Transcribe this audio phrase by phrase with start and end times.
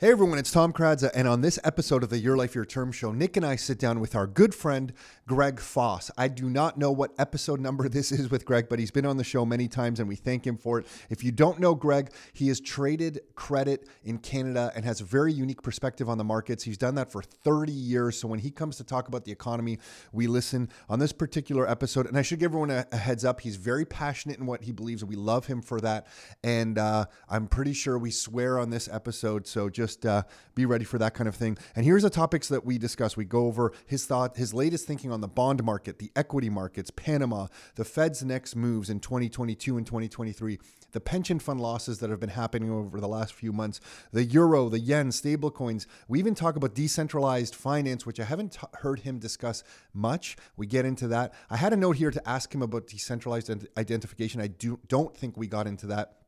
[0.00, 2.90] Hey everyone, it's Tom Karadza, and on this episode of the Your Life Your Term
[2.90, 4.94] show, Nick and I sit down with our good friend
[5.28, 6.10] Greg Foss.
[6.16, 9.18] I do not know what episode number this is with Greg, but he's been on
[9.18, 10.86] the show many times and we thank him for it.
[11.10, 15.34] If you don't know Greg, he has traded credit in Canada and has a very
[15.34, 16.64] unique perspective on the markets.
[16.64, 18.18] He's done that for 30 years.
[18.18, 19.80] So when he comes to talk about the economy,
[20.14, 22.06] we listen on this particular episode.
[22.06, 23.42] And I should give everyone a, a heads up.
[23.42, 26.06] He's very passionate in what he believes, we love him for that.
[26.42, 29.46] And uh, I'm pretty sure we swear on this episode.
[29.46, 30.22] So just just uh,
[30.54, 31.58] be ready for that kind of thing.
[31.74, 33.16] And here's the topics that we discuss.
[33.16, 36.90] We go over his thought, his latest thinking on the bond market, the equity markets,
[36.90, 40.58] Panama, the Fed's next moves in 2022 and 2023,
[40.92, 43.80] the pension fund losses that have been happening over the last few months,
[44.12, 45.86] the euro, the yen, stablecoins.
[46.08, 50.36] We even talk about decentralized finance, which I haven't t- heard him discuss much.
[50.56, 51.34] We get into that.
[51.48, 54.40] I had a note here to ask him about decentralized identification.
[54.40, 56.19] I do, don't think we got into that.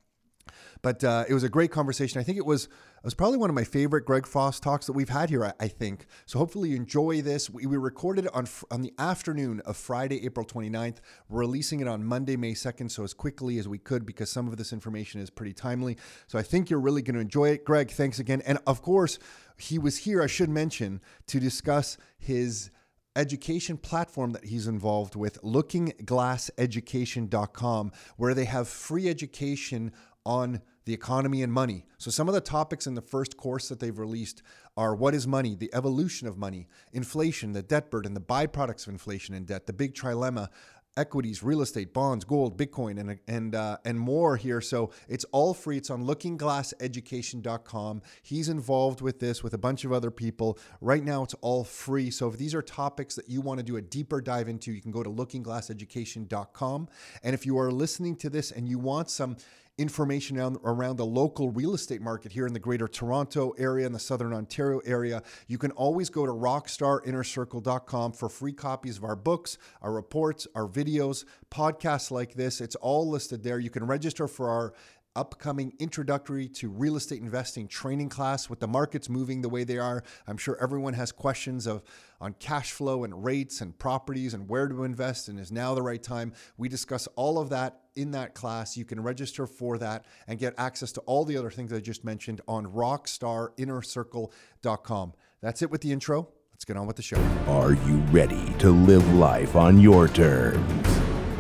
[0.83, 2.21] But uh, it was a great conversation.
[2.21, 4.93] I think it was it was probably one of my favorite Greg Foss talks that
[4.93, 5.45] we've had here.
[5.45, 6.39] I, I think so.
[6.39, 7.51] Hopefully you enjoy this.
[7.51, 10.99] We, we recorded it on on the afternoon of Friday, April 29th.
[11.29, 14.49] We're releasing it on Monday, May 2nd, so as quickly as we could because some
[14.49, 15.97] of this information is pretty timely.
[16.27, 17.65] So I think you're really going to enjoy it.
[17.65, 18.43] Greg, thanks again.
[18.45, 19.19] And of course,
[19.57, 20.23] he was here.
[20.23, 22.71] I should mention to discuss his
[23.15, 29.93] education platform that he's involved with, lookingglasseducation.com, where they have free education
[30.25, 31.85] on the economy and money.
[31.99, 34.43] So, some of the topics in the first course that they've released
[34.77, 38.93] are what is money, the evolution of money, inflation, the debt burden, the byproducts of
[38.93, 40.49] inflation and debt, the big trilemma,
[40.97, 44.61] equities, real estate, bonds, gold, Bitcoin, and and uh, and more here.
[44.61, 45.77] So it's all free.
[45.79, 48.03] It's on LookingGlassEducation.com.
[48.23, 50.59] He's involved with this with a bunch of other people.
[50.81, 52.11] Right now, it's all free.
[52.11, 54.81] So if these are topics that you want to do a deeper dive into, you
[54.81, 56.89] can go to LookingGlassEducation.com.
[57.23, 59.37] And if you are listening to this and you want some
[59.83, 63.95] information around, around the local real estate market here in the greater Toronto area and
[63.95, 69.17] the southern Ontario area, you can always go to rockstarinnercircle.com for free copies of our
[69.17, 72.61] books, our reports, our videos, podcasts like this.
[72.61, 73.59] It's all listed there.
[73.59, 74.73] You can register for our
[75.15, 79.79] upcoming introductory to real estate investing training class with the markets moving the way they
[79.79, 80.03] are.
[80.27, 81.83] I'm sure everyone has questions of
[82.21, 85.83] on cash flow and rates and properties and where to invest and is now the
[85.83, 86.33] right time.
[86.57, 88.77] We discuss all of that in that class.
[88.77, 92.05] You can register for that and get access to all the other things I just
[92.05, 95.13] mentioned on rockstarinnercircle.com.
[95.41, 96.29] That's it with the intro.
[96.53, 97.21] Let's get on with the show.
[97.49, 100.87] Are you ready to live life on your terms?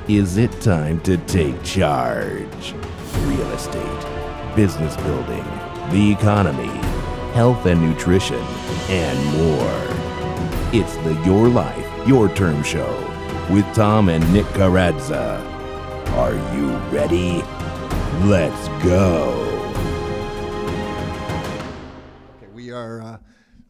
[0.08, 2.74] Is it time to take charge?
[3.18, 5.44] Real estate, business building,
[5.90, 6.68] the economy,
[7.34, 8.42] health and nutrition,
[8.88, 9.82] and more.
[10.72, 13.08] It's the Your Life, Your Term Show
[13.50, 15.40] with Tom and Nick Karadza.
[16.12, 17.42] Are you ready?
[18.26, 19.51] Let's go.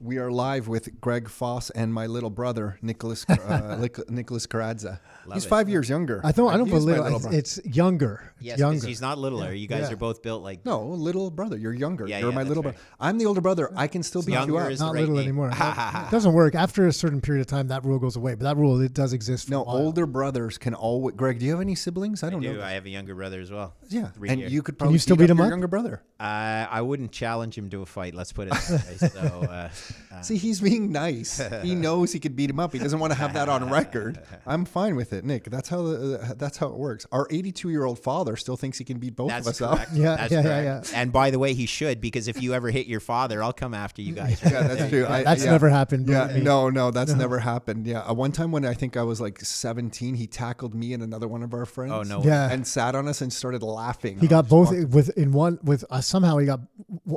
[0.02, 4.98] We are live with Greg Foss and my little brother Nicholas uh, Nicholas Karadza.
[5.24, 5.48] Love He's it.
[5.48, 6.20] five years younger.
[6.24, 6.52] I don't.
[6.52, 6.98] I don't believe
[7.32, 8.34] it's, it's younger.
[8.40, 8.86] Yes, younger.
[8.86, 9.48] he's not littler.
[9.48, 9.52] Yeah.
[9.52, 9.92] You guys yeah.
[9.92, 11.56] are both built like no little brother.
[11.56, 12.08] You're younger.
[12.08, 12.74] Yeah, you're yeah, my little right.
[12.74, 12.86] brother.
[12.98, 13.70] I'm the older brother.
[13.76, 14.78] I can still be you up.
[14.78, 15.24] Not little name.
[15.24, 15.50] anymore.
[15.52, 16.54] it doesn't work.
[16.56, 18.34] After a certain period of time, that rule goes away.
[18.34, 19.50] But that rule it does exist.
[19.50, 21.14] no, older brothers can always.
[21.14, 22.24] Greg, do you have any siblings?
[22.24, 22.58] I don't I do.
[22.58, 22.64] know.
[22.64, 23.74] I have a younger brother as well.
[23.92, 24.52] Yeah, and years.
[24.52, 25.44] you could probably can you still beat, beat him up.
[25.44, 26.02] Your younger brother.
[26.18, 28.14] Uh, I wouldn't challenge him to a fight.
[28.14, 28.54] Let's put it.
[28.54, 29.08] That way.
[29.08, 29.20] So
[29.50, 29.68] uh,
[30.12, 31.40] uh, see, he's being nice.
[31.62, 32.72] he knows he could beat him up.
[32.72, 34.20] He doesn't want to have that on record.
[34.46, 35.44] I'm fine with it, Nick.
[35.44, 37.06] That's how the, uh, that's how it works.
[37.10, 39.90] Our 82 year old father still thinks he can beat both that's of us correct.
[39.92, 39.96] up.
[39.96, 42.86] Yeah, yeah, yeah, yeah, And by the way, he should because if you ever hit
[42.86, 44.40] your father, I'll come after you guys.
[44.42, 45.06] yeah, that's true.
[45.06, 45.50] I, that's yeah.
[45.50, 46.08] never happened.
[46.08, 47.18] Yeah, no, no, that's no.
[47.18, 47.86] never happened.
[47.86, 51.02] Yeah, uh, one time when I think I was like 17, he tackled me and
[51.02, 51.92] another one of our friends.
[51.92, 53.81] Oh no, yeah, and sat on us and started laughing.
[54.20, 56.60] He got both with in one with uh, somehow he got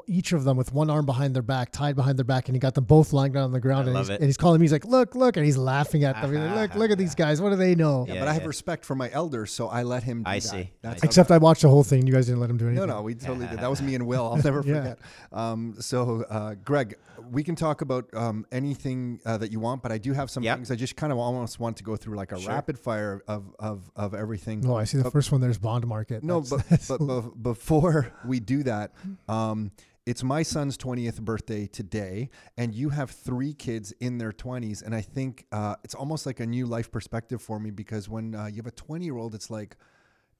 [0.07, 2.59] each of them with one arm behind their back, tied behind their back, and he
[2.59, 3.87] got them both lying down on the ground.
[3.87, 4.65] And he's, and he's, calling me.
[4.65, 6.33] He's like, "Look, look," and he's laughing at them.
[6.33, 7.41] like, "Look, look at these guys.
[7.41, 10.03] What do they know?" Yeah, but I have respect for my elders, so I let
[10.03, 10.23] him.
[10.25, 10.71] I see.
[10.81, 12.05] That's Except I watched the whole thing.
[12.07, 12.87] You guys didn't let him do anything.
[12.87, 13.59] No, no, we totally did.
[13.59, 14.25] That was me and Will.
[14.25, 14.99] I'll never forget.
[15.31, 16.95] Um, so, uh, Greg,
[17.31, 20.43] we can talk about um, anything uh, that you want, but I do have some
[20.43, 20.57] yep.
[20.57, 22.51] things I just kind of almost want to go through like a sure.
[22.51, 24.63] rapid fire of, of, of everything.
[24.67, 25.41] Oh, I see the but, first one.
[25.41, 26.23] There's bond market.
[26.23, 26.41] No,
[26.87, 28.91] but, but, but before we do that,
[29.27, 29.71] um,
[30.05, 34.83] it's my son's 20th birthday today, and you have three kids in their 20s.
[34.83, 38.35] And I think uh, it's almost like a new life perspective for me because when
[38.35, 39.77] uh, you have a 20 year old, it's like,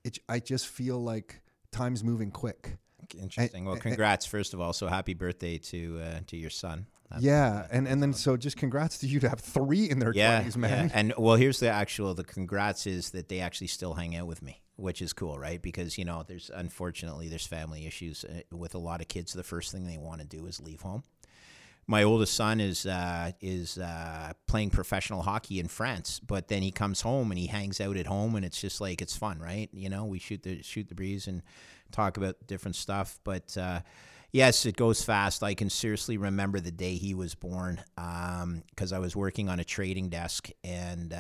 [0.03, 1.41] it, I just feel like
[1.71, 2.77] time's moving quick.
[3.13, 3.59] Interesting.
[3.59, 4.73] And, well, congrats, and, first of all.
[4.73, 6.87] So happy birthday to uh, to your son.
[7.11, 10.11] That's, yeah, and and then so just congrats to you to have three in their
[10.13, 10.87] yeah, twenties, man.
[10.87, 10.91] yeah.
[10.93, 14.41] And well, here's the actual the congrats is that they actually still hang out with
[14.41, 15.61] me, which is cool, right?
[15.61, 19.33] Because you know, there's unfortunately there's family issues uh, with a lot of kids.
[19.33, 21.03] The first thing they want to do is leave home.
[21.87, 26.71] My oldest son is uh, is uh, playing professional hockey in France, but then he
[26.71, 29.69] comes home and he hangs out at home, and it's just like it's fun, right?
[29.71, 31.41] You know, we shoot the shoot the breeze and
[31.91, 33.57] talk about different stuff, but.
[33.57, 33.81] Uh,
[34.31, 35.43] Yes, it goes fast.
[35.43, 39.61] I can seriously remember the day he was born because um, I was working on
[39.61, 41.15] a trading desk and.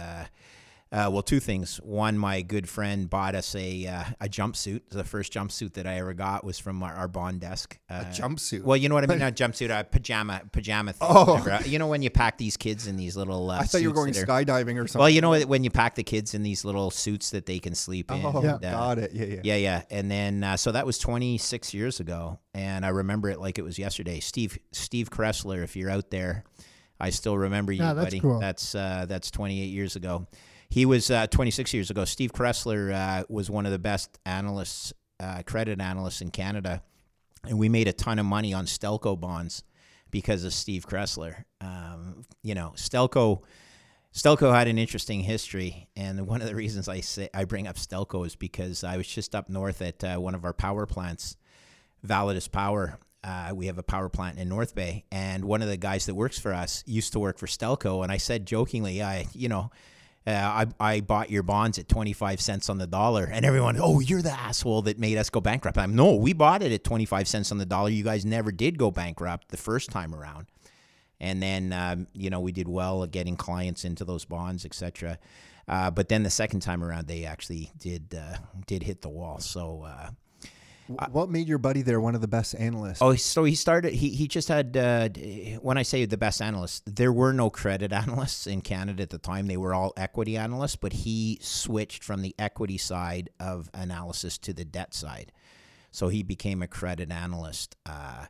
[0.91, 1.77] Uh, uh, well, two things.
[1.77, 4.81] One, my good friend bought us a uh, a jumpsuit.
[4.89, 7.77] The first jumpsuit that I ever got was from our, our bond desk.
[7.89, 8.63] a jumpsuit.
[8.63, 9.19] Well, you know what I mean?
[9.25, 11.07] Not a jumpsuit, a pajama pajama thing.
[11.09, 13.49] Oh, you know when you pack these kids in these little.
[13.49, 14.99] Uh, I thought you were going skydiving or something.
[14.99, 17.75] Well, you know when you pack the kids in these little suits that they can
[17.75, 18.21] sleep in.
[18.23, 19.11] Oh, and, got it.
[19.13, 19.81] Yeah, yeah, yeah, yeah.
[19.89, 23.77] And then so that was 26 years ago, and I remember it like it was
[23.77, 24.19] yesterday.
[24.19, 26.43] Steve Steve Kressler, if you're out there,
[26.99, 28.19] I still remember you, yeah, that's buddy.
[28.19, 28.39] Cool.
[28.39, 30.27] That's that's 28 years ago.
[30.69, 32.05] He was uh, 26 years ago.
[32.05, 36.81] Steve Kressler uh, was one of the best analysts, uh, credit analysts in Canada,
[37.47, 39.63] and we made a ton of money on Stelco bonds
[40.11, 41.43] because of Steve Kressler.
[41.61, 43.43] Um, you know, Stelco.
[44.13, 47.75] Stelco had an interesting history, and one of the reasons I say I bring up
[47.75, 51.35] Stelco is because I was just up north at uh, one of our power plants,
[52.05, 55.77] Validus Power, uh, we have a power plant in North Bay, and one of the
[55.77, 59.25] guys that works for us used to work for Stelco, and I said jokingly, I,
[59.33, 59.71] you know,
[60.27, 63.29] uh, I, I bought your bonds at 25 cents on the dollar.
[63.31, 65.77] And everyone, oh, you're the asshole that made us go bankrupt.
[65.77, 67.89] I'm, no, we bought it at 25 cents on the dollar.
[67.89, 70.47] You guys never did go bankrupt the first time around.
[71.19, 75.19] And then, um, you know, we did well at getting clients into those bonds, etc.
[75.67, 78.37] Uh, but then the second time around, they actually did uh,
[78.67, 79.39] did hit the wall.
[79.39, 80.09] So uh,
[80.87, 83.01] what made your buddy there one of the best analysts?
[83.01, 83.93] Oh, so he started.
[83.93, 84.77] He he just had.
[84.77, 85.09] Uh,
[85.61, 89.17] when I say the best analysts, there were no credit analysts in Canada at the
[89.17, 89.47] time.
[89.47, 90.75] They were all equity analysts.
[90.75, 95.31] But he switched from the equity side of analysis to the debt side,
[95.91, 97.75] so he became a credit analyst.
[97.85, 98.25] Uh,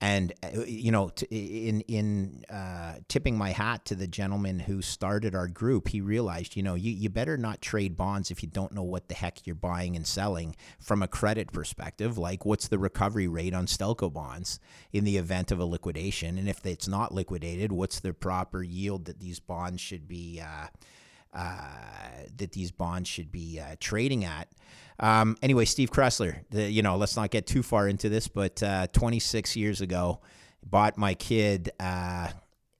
[0.00, 5.34] and uh, you know, in in uh, tipping my hat to the gentleman who started
[5.34, 8.72] our group, he realized, you know, you, you better not trade bonds if you don't
[8.72, 12.16] know what the heck you're buying and selling from a credit perspective.
[12.16, 14.60] Like, what's the recovery rate on Stelco bonds
[14.92, 19.06] in the event of a liquidation, and if it's not liquidated, what's the proper yield
[19.06, 20.68] that these bonds should be uh,
[21.34, 21.58] uh
[22.36, 24.48] that these bonds should be uh, trading at?
[25.00, 28.62] Um, anyway, Steve Kressler, the, you know, let's not get too far into this, but
[28.62, 30.20] uh, 26 years ago,
[30.64, 32.28] bought my kid uh,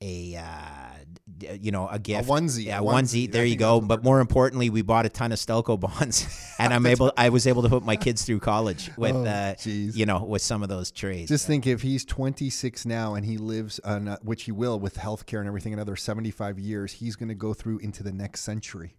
[0.00, 3.26] a uh, you know a gift, a onesie, yeah, a onesie.
[3.26, 3.32] onesie.
[3.32, 3.80] There you go.
[3.80, 6.26] But more importantly, we bought a ton of Stelco bonds,
[6.58, 7.12] and I'm able.
[7.16, 10.42] I was able to put my kids through college with, oh, uh, you know, with
[10.42, 11.28] some of those trades.
[11.28, 14.96] Just think if he's 26 now and he lives, on, uh, which he will, with
[14.96, 18.96] healthcare and everything, another 75 years, he's going to go through into the next century.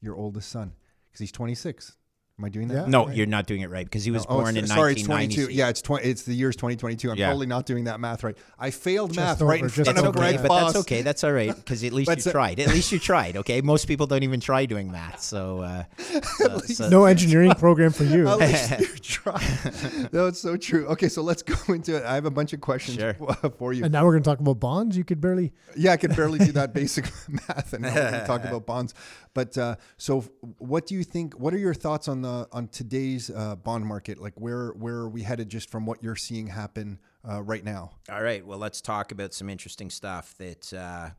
[0.00, 0.72] Your oldest son,
[1.08, 1.96] because he's 26.
[2.40, 2.74] Am I doing that?
[2.74, 2.86] Yeah.
[2.86, 3.16] No, Right.
[3.16, 5.48] you're not doing it right because he was Oh, born so- in sorry, it's 22.
[5.50, 6.08] Yeah, it's 20.
[6.08, 7.10] It's the year's 2022.
[7.10, 7.26] I'm Yeah.
[7.26, 8.34] totally not doing that math right.
[8.58, 10.08] I failed Just math over, right in front of over.
[10.08, 10.72] okay, Greg but Foss.
[10.72, 11.02] that's okay.
[11.02, 12.58] That's all right because at least you so- tried.
[12.60, 13.36] At least you tried.
[13.36, 15.20] Okay, most people don't even try doing math.
[15.20, 15.82] So, uh,
[16.38, 18.26] so- so- No engineering program for you.
[18.30, 18.86] At least you
[19.22, 19.42] try.
[20.12, 20.86] no, it's so true.
[20.88, 22.04] Okay, so let's go into it.
[22.04, 23.14] I have a bunch of questions Sure.
[23.58, 23.84] for you.
[23.84, 24.96] And now we're going to talk about bonds.
[24.96, 25.52] You could barely.
[25.76, 28.94] Yeah, I can barely do that basic math, and now we're gonna talk about bonds.
[29.34, 30.20] But uh, so,
[30.58, 31.38] what do you think?
[31.38, 34.18] What are your thoughts on the on today's uh, bond market?
[34.18, 37.92] Like, where where are we headed, just from what you're seeing happen uh, right now?
[38.10, 38.44] All right.
[38.44, 41.10] Well, let's talk about some interesting stuff that uh,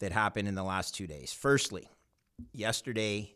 [0.00, 1.32] that happened in the last two days.
[1.32, 1.88] Firstly,
[2.52, 3.34] yesterday,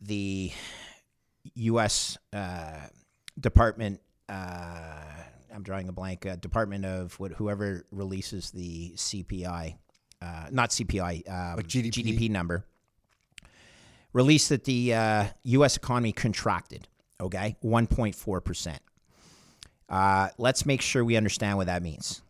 [0.00, 0.52] the
[1.54, 2.18] U.S.
[2.32, 2.86] Uh,
[3.38, 4.00] Department.
[4.28, 5.02] Uh,
[5.54, 6.26] I'm drawing a blank.
[6.26, 9.76] Uh, Department of what, whoever releases the CPI,
[10.20, 11.90] uh, not CPI, um, GDP?
[11.92, 12.64] GDP number,
[14.12, 15.76] released that the uh, U.S.
[15.76, 16.88] economy contracted.
[17.20, 18.82] Okay, 1.4 percent.
[19.88, 22.22] Uh, let's make sure we understand what that means.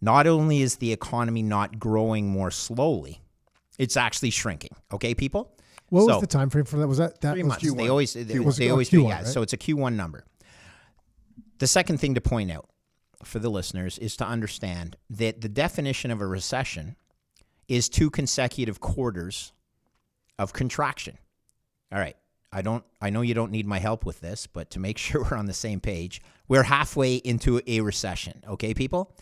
[0.00, 3.20] Not only is the economy not growing more slowly,
[3.78, 4.70] it's actually shrinking.
[4.92, 5.52] Okay, people.
[5.90, 6.86] What So- was the time frame for that?
[6.88, 7.64] Was that that Three was months.
[7.64, 7.90] They Q1.
[7.90, 8.56] always they, Q1.
[8.56, 9.14] they Oh, always do Q1, yeah.
[9.16, 9.26] right?
[9.26, 10.24] So it's a Q1 number.
[11.58, 12.68] The second thing to point out
[13.24, 16.96] for the listeners is to understand that the definition of a recession
[17.66, 19.52] is two consecutive quarters
[20.38, 21.18] of contraction.
[21.92, 22.16] All right.
[22.52, 25.22] I don't I know you don't need my help with this, but to make sure
[25.30, 29.14] we're on the same page, we're halfway into a recession, okay people?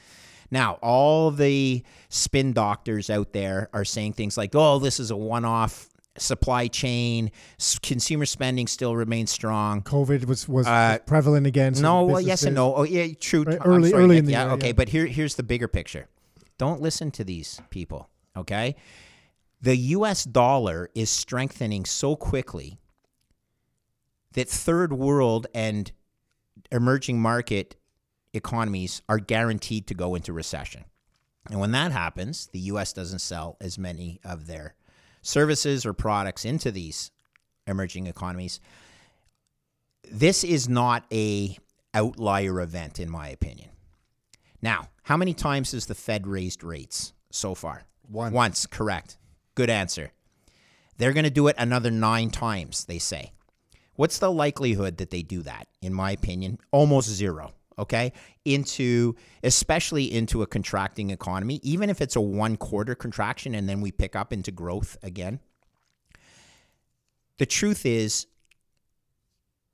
[0.49, 5.17] Now, all the spin doctors out there are saying things like, "Oh, this is a
[5.17, 9.83] one-off supply chain, s- consumer spending still remains strong.
[9.83, 11.75] COVID was was Uh, prevalent again.
[11.75, 12.75] so no, well, yes and no.
[12.75, 13.43] Oh, yeah, true.
[13.45, 14.19] Right, early- sorry, early Nick.
[14.21, 14.67] in the yeah, year, okay.
[14.69, 14.73] yeah.
[14.73, 16.09] But here, here's the bigger picture.
[16.59, 18.09] Don't listen to these people.
[18.37, 18.77] Okay,
[19.61, 20.25] the U.S.
[20.25, 22.79] dollar is strengthening so quickly
[24.33, 25.93] that third world and
[26.71, 27.77] emerging market
[28.35, 30.85] economies are guaranteed to go into recession.
[31.49, 34.75] And when that happens, the US doesn't sell as many of their
[35.27, 37.11] services or products into these
[37.67, 38.61] emerging economies.
[40.11, 41.59] This is not a
[41.93, 43.71] outlier event in my opinion.
[44.63, 47.83] Now, how many times has the Fed raised rates so far?
[48.09, 48.35] Once.
[48.35, 49.19] Once, correct.
[49.57, 50.13] Good answer.
[50.97, 53.33] They're going to do it another 9 times, they say.
[53.97, 55.67] What's the likelihood that they do that?
[55.83, 57.53] In my opinion, almost zero.
[57.79, 58.13] Okay.
[58.45, 63.81] Into, especially into a contracting economy, even if it's a one quarter contraction and then
[63.81, 65.41] we pick up into growth again.
[67.39, 68.27] The truth is,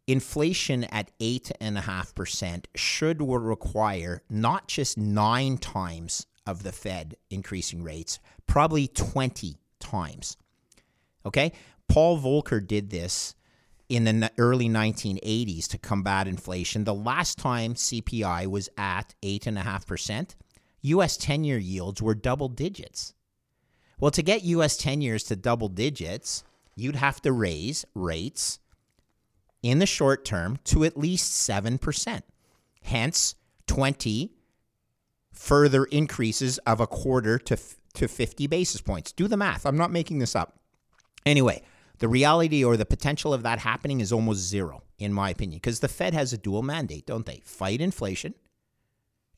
[0.06, 8.88] inflation at 8.5% should require not just nine times of the Fed increasing rates, probably
[8.88, 10.36] 20 times.
[11.24, 11.52] Okay?
[11.88, 13.34] Paul Volcker did this
[13.92, 16.84] in the early 1980s to combat inflation.
[16.84, 20.34] The last time CPI was at 8.5%,
[20.80, 23.12] US 10 year yields were double digits.
[24.00, 26.42] Well, to get US 10 years to double digits,
[26.74, 28.58] you'd have to raise rates
[29.62, 32.22] in the short term to at least 7%.
[32.82, 33.34] Hence,
[33.66, 34.32] 20
[35.32, 37.58] further increases of a quarter to,
[37.94, 39.12] to 50 basis points.
[39.12, 39.66] Do the math.
[39.66, 40.58] I'm not making this up.
[41.24, 41.62] Anyway,
[42.02, 45.78] the reality or the potential of that happening is almost zero, in my opinion, because
[45.78, 47.40] the Fed has a dual mandate, don't they?
[47.44, 48.34] Fight inflation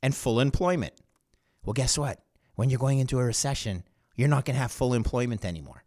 [0.03, 0.95] and full employment.
[1.63, 2.23] Well, guess what?
[2.55, 3.85] When you're going into a recession,
[4.17, 5.85] you're not going to have full employment anymore.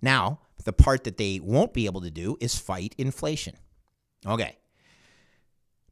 [0.00, 3.56] Now, the part that they won't be able to do is fight inflation.
[4.24, 4.56] Okay.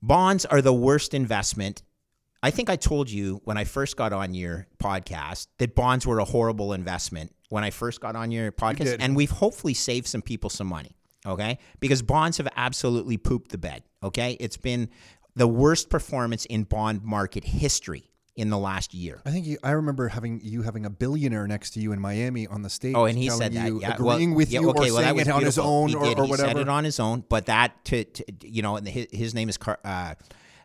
[0.00, 1.82] Bonds are the worst investment.
[2.44, 6.20] I think I told you when I first got on your podcast that bonds were
[6.20, 8.84] a horrible investment when I first got on your podcast.
[8.84, 9.02] did.
[9.02, 10.96] And we've hopefully saved some people some money.
[11.26, 11.58] Okay.
[11.80, 13.82] Because bonds have absolutely pooped the bed.
[14.02, 14.38] Okay.
[14.40, 14.88] It's been
[15.36, 19.20] the worst performance in bond market history in the last year.
[19.26, 22.46] I think you, I remember having you having a billionaire next to you in Miami
[22.46, 22.94] on the stage.
[22.96, 23.66] Oh, and he said that.
[23.68, 25.44] you, Yeah, agreeing well, with yeah, you okay, or well, that saying was it on
[25.44, 26.18] his own he or, did.
[26.18, 26.48] or he whatever.
[26.48, 29.50] said it on his own, but that to, to you know, and his, his name
[29.50, 30.14] is Car- uh,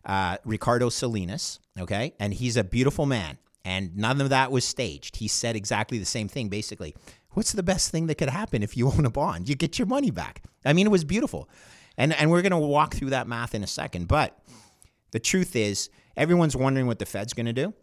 [0.05, 1.59] uh, Ricardo Salinas.
[1.77, 5.17] Okay, and he's a beautiful man, and none of that was staged.
[5.17, 6.95] He said exactly the same thing, basically.
[7.31, 9.49] What's the best thing that could happen if you own a bond?
[9.49, 10.43] You get your money back.
[10.65, 11.49] I mean, it was beautiful,
[11.97, 14.39] and and we're gonna walk through that math in a second, but.
[15.11, 17.73] The truth is, everyone's wondering what the Fed's going to do.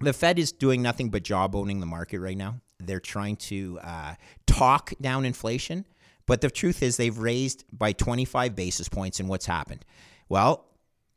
[0.00, 2.60] The Fed is doing nothing but jawboning the market right now.
[2.78, 4.14] They're trying to uh,
[4.46, 5.84] talk down inflation,
[6.26, 9.20] but the truth is, they've raised by 25 basis points.
[9.20, 9.84] And what's happened?
[10.28, 10.64] Well,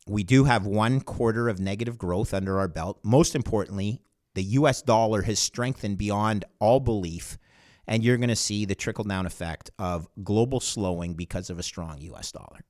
[0.05, 2.99] we do have one quarter of negative growth under our belt.
[3.03, 4.01] Most importantly,
[4.33, 7.37] the US dollar has strengthened beyond all belief.
[7.85, 11.63] And you're going to see the trickle down effect of global slowing because of a
[11.63, 12.61] strong US dollar.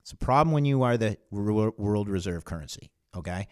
[0.00, 2.90] It's a problem when you are the world reserve currency.
[3.14, 3.48] Okay,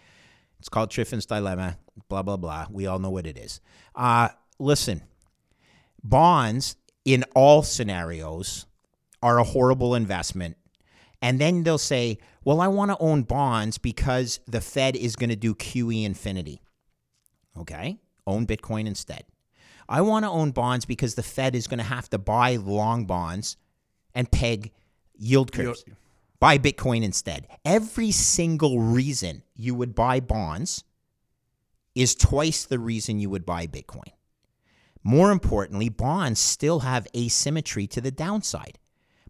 [0.60, 1.78] it's called Triffin's dilemma.
[2.08, 2.66] Blah blah blah.
[2.70, 3.60] We all know what it is.
[3.94, 5.02] Uh, listen,
[6.02, 8.66] bonds in all scenarios
[9.22, 10.56] are a horrible investment.
[11.20, 15.30] And then they'll say, "Well, I want to own bonds because the Fed is going
[15.30, 16.60] to do QE infinity."
[17.58, 19.24] Okay, own Bitcoin instead.
[19.88, 23.04] I want to own bonds because the Fed is going to have to buy long
[23.06, 23.56] bonds
[24.14, 24.72] and peg
[25.16, 25.84] yield curves.
[26.40, 27.46] Buy Bitcoin instead.
[27.64, 30.84] Every single reason you would buy bonds
[31.94, 34.12] is twice the reason you would buy Bitcoin.
[35.02, 38.78] More importantly, bonds still have asymmetry to the downside.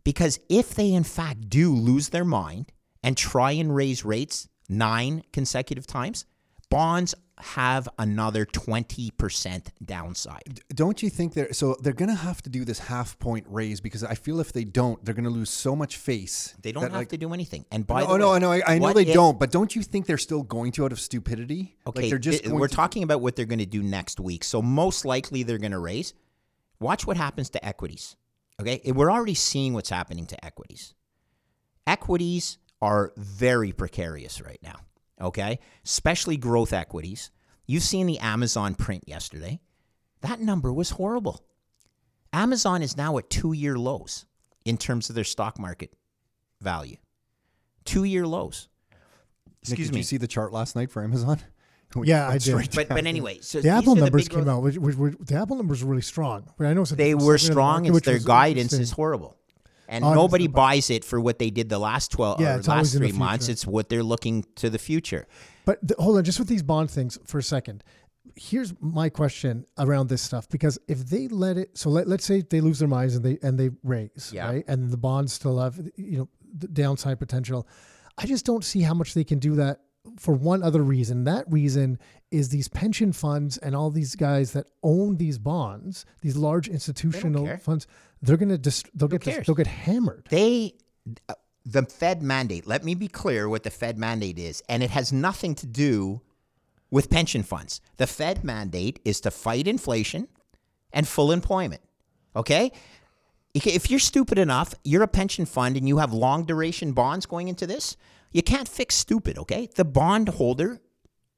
[0.05, 5.25] Because if they in fact do lose their mind and try and raise rates nine
[5.33, 6.27] consecutive times,
[6.71, 10.61] bonds have another 20% downside.
[10.73, 14.05] Don't you think they're so they're gonna have to do this half point raise because
[14.05, 16.55] I feel if they don't, they're gonna lose so much face.
[16.63, 17.65] They don't have like, to do anything.
[17.73, 19.51] And by No, the no, way, I know, I, I know they if- don't, but
[19.51, 21.77] don't you think they're still going to out of stupidity?
[21.87, 24.21] Okay, like they're just th- we're to- talking about what they're going to do next
[24.21, 24.45] week.
[24.45, 26.15] So most likely they're going to raise.
[26.79, 28.17] Watch what happens to equities.
[28.61, 30.95] Okay, eh, we're already seeing what's happening to equities.
[31.87, 34.77] Equities are very precarious right now.
[35.21, 37.31] Okay, especially growth equities.
[37.67, 39.61] You've seen the Amazon print yesterday.
[40.21, 41.45] That number was horrible.
[42.33, 44.27] Amazon is now at two-year lows
[44.65, 45.93] in terms of their stock market
[46.61, 46.97] value.
[47.85, 48.69] Two-year lows.
[48.91, 48.99] Nick,
[49.63, 50.01] Excuse did me.
[50.01, 51.39] you see the chart last night for Amazon?
[51.95, 52.71] We Yeah, I did.
[52.75, 54.63] But but anyway, so The Apple are the numbers came growth- out.
[54.65, 56.51] Which, which, which, the Apple numbers were really strong.
[56.59, 57.83] I know it's a They different were segment of the strong.
[57.85, 59.37] market, It's their was guidance is horrible.
[59.89, 62.97] And Honestly, nobody buys it for what they did the last 12 Yeah, or last
[62.97, 63.49] three months.
[63.49, 65.27] It's what they're looking to the future.
[65.65, 67.85] But the, hold on, just with these bond things for a second.
[68.37, 72.43] Here's my question around this stuff because if they let it, so let, let's say
[72.43, 74.47] they lose their minds and they and they raise, Yeah.
[74.49, 77.69] right, and the bonds still have you know the downside potential.
[78.19, 79.81] I just don't see how much they can do that
[80.19, 81.25] for one other reason.
[81.25, 81.99] That reason
[82.31, 87.57] is these pension funds and all these guys that own these bonds, these large institutional
[87.59, 87.87] funds.
[88.25, 89.47] They're gonna just they'll get dis- cares?
[89.47, 90.27] they'll get hammered.
[90.31, 90.75] They,
[91.29, 91.35] uh,
[91.67, 95.13] the Fed mandate, let me be clear what the Fed mandate is, and it has
[95.13, 96.21] nothing to do
[96.91, 97.81] with pension funds.
[97.97, 100.29] The Fed mandate is to fight inflation
[100.93, 101.83] and full employment.
[102.37, 102.73] Okay?
[103.53, 107.27] If- If you're stupid enough, you're a pension fund and you have long duration bonds
[107.27, 107.97] going into this,
[108.33, 109.69] you can't fix stupid, okay?
[109.77, 110.81] The bond holder,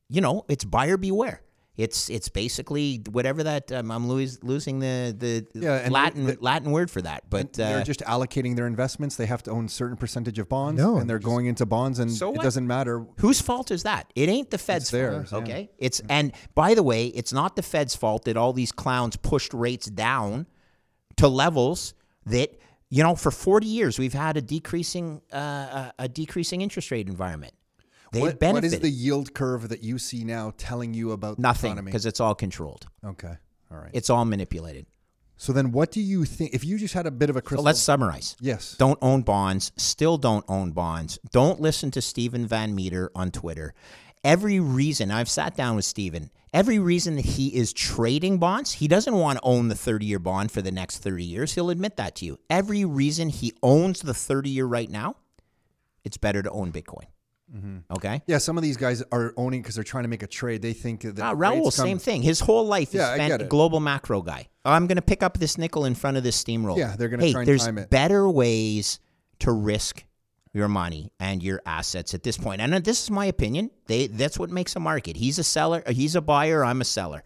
[0.08, 1.42] you know, it's buyer beware.
[1.76, 6.70] It's it's basically whatever that um, I'm lose, losing the the Yeah, Latin the- Latin
[6.72, 9.16] word for that, but they're uh, just allocating their investments.
[9.16, 11.98] They have to own a certain percentage of bonds, know, and they're going into bonds,
[11.98, 12.44] and So it what?
[12.44, 13.04] doesn't matter.
[13.18, 14.10] Whose fault is that?
[14.14, 15.46] It ain't the Fed's theirs, fault.
[15.46, 15.52] yeah.
[15.54, 15.70] Okay.
[15.78, 19.52] It's and by the way, it's not the Fed's fault that all these clowns pushed
[19.52, 20.46] rates down
[21.18, 21.92] to levels
[22.24, 25.36] that you know for 40 years we've had a decreasing uh,
[25.98, 27.52] a, a decreasing interest rate environment.
[28.16, 31.36] They've What, what benefited is the yield curve that you see now telling you about
[31.36, 32.86] the nothing because it's all controlled.
[33.04, 33.34] Okay,
[33.70, 33.90] all right.
[33.92, 34.86] It's all manipulated.
[35.38, 36.54] So then, what do you think?
[36.54, 38.36] If you just had a bit of a So crystal, let's summarize.
[38.40, 39.70] yes, Don't own bonds.
[39.76, 41.18] Still don't own bonds.
[41.30, 43.74] Don't listen to Steven Van Metre on Twitter.
[44.24, 48.88] Every reason I've sat down with Steven, every reason that he is trading bonds, he
[48.88, 51.54] doesn't want to own the 30 year bond for the next 30 years.
[51.54, 52.38] He'll admit that to you.
[52.50, 55.16] Every reason he owns the 30 year right now,
[56.02, 57.04] it's better to own Bitcoin.
[57.90, 58.22] Okay?
[58.26, 58.38] yeah.
[58.38, 60.62] Some of these guys are owning because they're trying to make a trade.
[60.62, 62.22] They think that Ah, Raoul, same thing.
[62.22, 64.48] His whole life is Yeah, spent a global macro guy.
[64.64, 66.78] I'm going to pick up this nickel in front of this steamroller.
[66.78, 67.90] Yeah, they're gonna hey, try and there's time it.
[67.90, 68.98] better ways
[69.40, 70.04] to risk
[70.52, 72.60] your money and your assets at this point.
[72.60, 73.70] And this is my opinion.
[73.86, 75.16] They that's what makes a market.
[75.16, 77.22] He's a seller, he's a buyer, I'm a seller.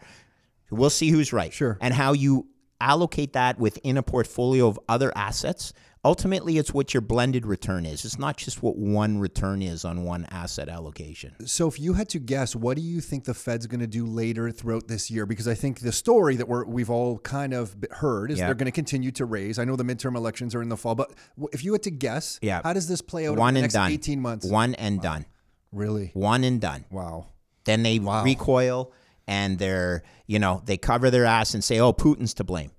[0.71, 1.53] We'll see who's right.
[1.53, 1.79] Sure.
[1.81, 2.47] And how you
[2.81, 5.73] allocate that within a portfolio of other assets.
[6.03, 8.07] Ultimately, it's what your blended return is.
[8.07, 11.35] It's not just what one return is on one asset allocation.
[11.47, 14.07] So, if you had to guess, what do you think the Fed's going to do
[14.07, 15.27] later throughout this year?
[15.27, 18.47] Because I think the story that we're, we've all kind of heard is Yeah.
[18.47, 19.59] they're going to continue to raise.
[19.59, 21.13] I know the midterm elections are in the fall, but
[21.53, 22.63] if you had to guess, Yeah.
[22.65, 23.93] how does this play out One and next done.
[23.93, 24.47] 18 months?
[24.47, 25.27] One and done.
[25.71, 26.13] Really?
[26.15, 26.87] One and done.
[26.91, 27.27] Wow.
[27.65, 28.91] Then they recoil
[29.29, 32.71] and they're, you know, they cover their ass and say, oh, Putin's to blame.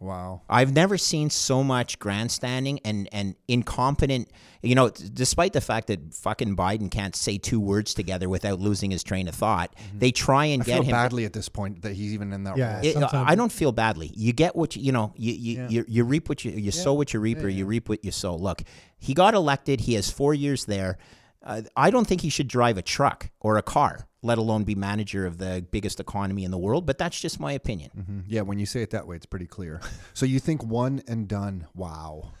[0.00, 0.42] Wow.
[0.50, 4.28] I've never seen so much grandstanding and, and incompetent,
[4.62, 8.60] you know, t- despite the fact that fucking Biden can't say two words together without
[8.60, 9.74] losing his train of thought.
[9.76, 9.98] Mm-hmm.
[10.00, 10.90] They try and I get feel him.
[10.90, 12.76] badly at this point that he's even in that Yeah.
[12.76, 12.84] role.
[13.04, 14.10] It- I don't feel badly.
[14.14, 15.12] You get what you, you know.
[15.16, 17.88] You you, you, you reap what you you sow what you reap, or you reap
[17.88, 18.36] what you sow.
[18.36, 18.62] Look,
[18.98, 19.80] he got elected.
[19.82, 20.98] He has four years there.
[21.44, 24.74] Uh, I don't think he should drive a truck or a car, let alone be
[24.74, 26.86] manager of the biggest economy in the world.
[26.86, 27.90] But that's just my opinion.
[27.96, 29.80] Mm, Yeah, when you say it that way, it's pretty clear.
[30.14, 31.66] so you think one and done.
[31.74, 32.32] Wow.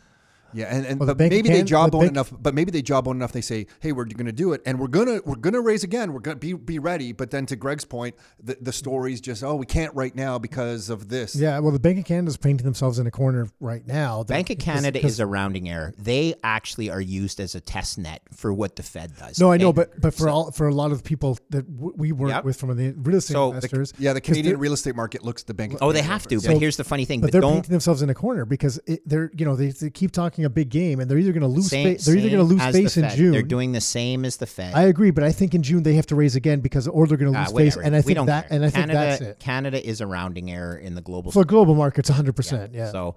[0.54, 2.32] Yeah, and, and Well, but Bank of maybe they Can- job the on Bank- enough.
[2.40, 3.32] But maybe they jawbone enough.
[3.32, 6.12] They say, "Hey, we're going to do it, and we're gonna we're gonna raise again.
[6.12, 9.56] We're gonna be be ready." But then to Greg's point, the the story's just, "Oh,
[9.56, 12.64] we can't right now because of this." Yeah, well, the Bank of Canada is painting
[12.64, 14.22] themselves in a corner right now.
[14.22, 15.92] that- Bank of Canada because- is a rounding error.
[15.98, 19.38] They actually are used as a test net for what the Fed does.
[19.40, 21.94] No, I know, And but but for all for a lot of people that w-
[21.96, 22.44] we work Yep.
[22.44, 25.42] with from the real estate So the- investors, Yeah, the Canadian real estate market looks
[25.42, 25.72] at the Bank.
[25.74, 26.36] of oh, they have to.
[26.36, 26.46] first.
[26.46, 28.78] But here's the funny thing: but but they're don't painting themselves in a corner because
[28.86, 31.42] it, they're you know they, they keep talking a big game and they're either going
[31.42, 32.04] to lose same, space.
[32.06, 33.32] They're either going to lose as the space in June.
[33.32, 34.74] They're doing the same as the Fed.
[34.74, 37.16] I agree, but I think in June they have to raise again because or they're
[37.16, 37.86] going to Ah, lose space, whatever.
[37.86, 38.56] and I think that care.
[38.56, 41.32] and I think Canada, that's it Canada is a rounding error in the global.
[41.32, 42.08] for global markets.
[42.08, 42.34] 100.
[42.36, 42.90] percent Yeah.
[42.92, 43.16] So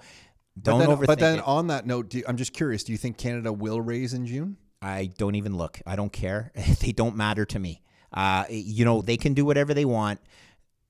[0.55, 1.47] But don't then, overthink but then it.
[1.47, 2.83] on that note, do you, I'm just curious.
[2.83, 4.57] Do you think Canada will raise in June?
[4.81, 5.79] I don't even look.
[5.85, 6.51] I don't care.
[6.81, 7.81] they don't matter to me.
[8.13, 10.19] Uh, you know, they can do whatever they want.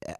[0.07, 0.13] Uh,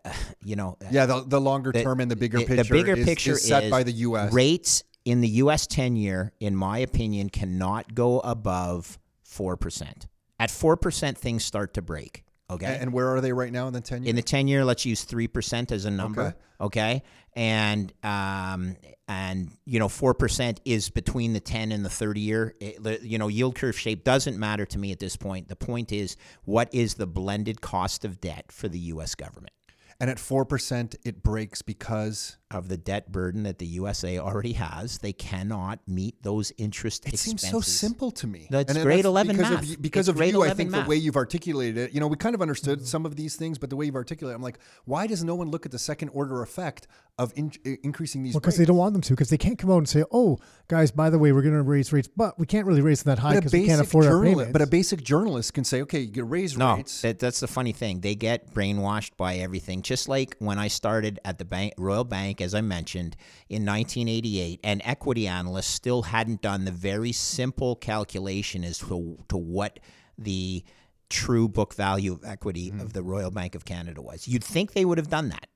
[0.44, 2.64] you know, Yeah, the, the longer the- term and the bigger the- picture.
[2.64, 4.34] The bigger is, picture is set is by the U.S.
[4.34, 5.66] Rates in the U.S.
[5.66, 10.08] ten year, in my opinion, cannot go above four percent.
[10.40, 12.24] At four percent, things start to break.
[12.50, 14.10] Okay, And, and where are they right now in the 10 year?
[14.10, 17.04] in the 10 year let's use 3% as a number okay, okay?
[17.34, 18.78] and um
[19.10, 23.28] and you know 4% is between the 10 and the 30 year It- you know
[23.28, 26.16] yield curve shape doesn't matter to me at this point the point is
[26.46, 29.52] what is the blended cost of debt for the US government
[30.00, 35.00] And at 4%, it breaks because of the debt burden that the USA already has.
[35.00, 37.42] They cannot meet those interest it expenses.
[37.42, 38.48] seems so simple to me.
[38.52, 39.64] That's And grade 11 because math.
[39.64, 40.84] Of, you- because It's of you, I think math.
[40.86, 42.86] the way you've articulated it, you know, we kind of understood Mm-hmm.
[42.86, 45.34] some of these things, but the way you've articulated, it, I'm like, why does no
[45.36, 47.52] one look at the second order effect of in,
[47.84, 48.36] increasing these?
[48.36, 48.60] Well, because rates?
[48.60, 51.10] they don't want them to, because they can't come out and say, "Oh, guys, by
[51.10, 53.36] the way, we're going to raise rates, but we can't really raise them that high
[53.38, 56.12] because we can't basic afford our payments." but a basic journalist can say, okay, you
[56.12, 57.02] can raise No, rates.
[57.02, 58.02] that, that's the funny thing.
[58.02, 59.82] They get brainwashed by everything.
[59.88, 63.16] Just like when I started at the bank, Royal Bank, as I mentioned,
[63.48, 69.38] in 1988, and equity analysts still hadn't done the very simple calculation as to, to
[69.38, 69.80] what
[70.18, 70.64] the
[71.10, 72.82] true book value of equity Mm-hmm.
[72.82, 74.28] of the Royal Bank of Canada was.
[74.28, 75.48] You'd think they would have done that,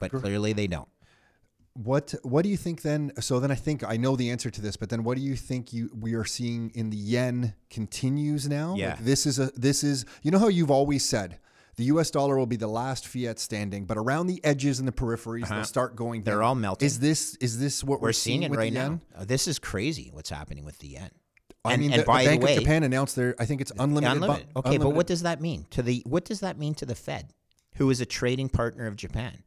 [0.00, 0.88] but clearly they don't.
[1.74, 3.12] What What do you think then?
[3.20, 5.36] So then I think I know the answer to this, but then what do you
[5.36, 8.74] think you we are seeing in the yen continues now?
[8.76, 8.90] Yeah.
[8.90, 11.38] Like this is a this is you know how you've always said
[11.80, 12.10] the U.S.
[12.10, 15.64] dollar will be the last fiat standing, but around the edges and the peripheries they'll
[15.64, 16.22] start going.
[16.22, 16.44] They're down.
[16.44, 16.86] all melting.
[16.86, 19.00] Is this is this what we're, We're seeing with right the now.
[19.16, 21.10] Uh, this is crazy what's happening with the yen.
[21.64, 23.34] I And- mean, and the, by the the Bank way- of Japan announced their.
[23.38, 24.18] I think it's unlimited.
[24.20, 24.48] bu- Unlimited.
[24.56, 26.02] Okay, but what does that mean to the?
[26.06, 27.32] What does that mean to the Fed,
[27.76, 29.42] who is a trading partner of Japan?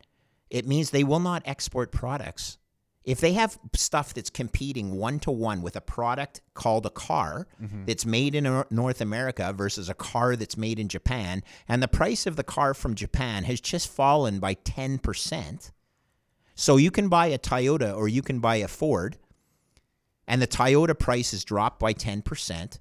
[0.50, 2.58] It means they will not export products.
[3.06, 7.48] If they have stuff that's competing one to one with a product called a car
[7.62, 7.86] Mm-hmm.
[7.86, 12.26] that's made in North America versus a car that's made in Japan, and the price
[12.26, 15.72] of the car from Japan has just fallen by 10%,
[16.56, 19.18] so you can buy a Toyota or you can buy a Ford,
[20.28, 22.80] and the Toyota price is dropped by 10%,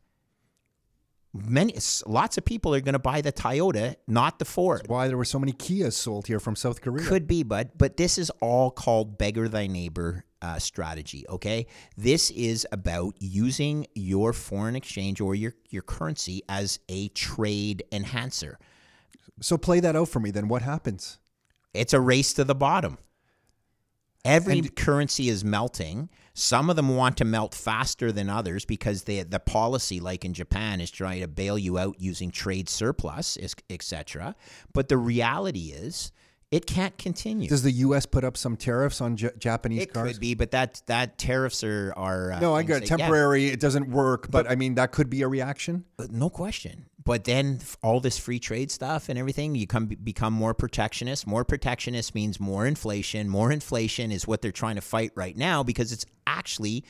[1.35, 1.75] many
[2.07, 4.83] lots of people are going to buy the Toyota, not the Ford.
[4.87, 7.07] why there were so many Kias sold here from South Korea.
[7.07, 11.25] Could be, but but this is all called beggar thy neighbor uh, strategy.
[11.29, 11.67] Okay,
[11.97, 18.59] this is about using your foreign exchange or your your currency as a trade enhancer.
[19.41, 20.31] so play that out for me.
[20.31, 21.19] Then what happens?
[21.75, 22.99] It's a race to the bottom.
[24.25, 26.09] Every currency is melting.
[26.35, 30.33] Some of them want to melt faster than others because they, the policy, like in
[30.33, 33.37] Japan, is trying to bail you out using trade surplus,
[33.69, 34.35] etc.
[34.73, 36.13] But the reality is,
[36.53, 37.49] it can't continue.
[37.49, 38.05] Does the U.S.
[38.05, 40.11] put up some tariffs on J- Japanese it cars?
[40.11, 42.97] It could be, but that that tariffs are are uh, No, I got that- yeah,
[42.99, 43.47] temporary.
[43.47, 45.87] It doesn't work, but, I mean that could be a reaction.
[45.99, 46.85] Uh, no question.
[47.05, 51.27] But then all this free trade stuff and everything, you come become more protectionist.
[51.27, 53.29] More protectionist means more inflation.
[53.29, 56.85] More inflation is what they're trying to fight right now because it's actually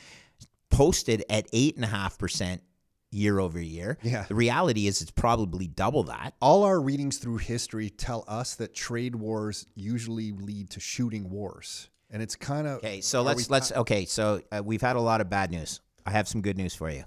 [0.70, 2.62] posted at eight and a half percent
[3.10, 3.98] year over year.
[4.02, 4.24] Yeah.
[4.26, 6.34] The reality is it's probably double that.
[6.40, 11.88] All our readings through history tell us that trade wars usually lead to shooting wars,
[12.10, 14.04] and it's kind of Okay, so let's let's okay.
[14.04, 15.80] So uh, we've had a lot of bad news.
[16.04, 17.04] I have some good news for you.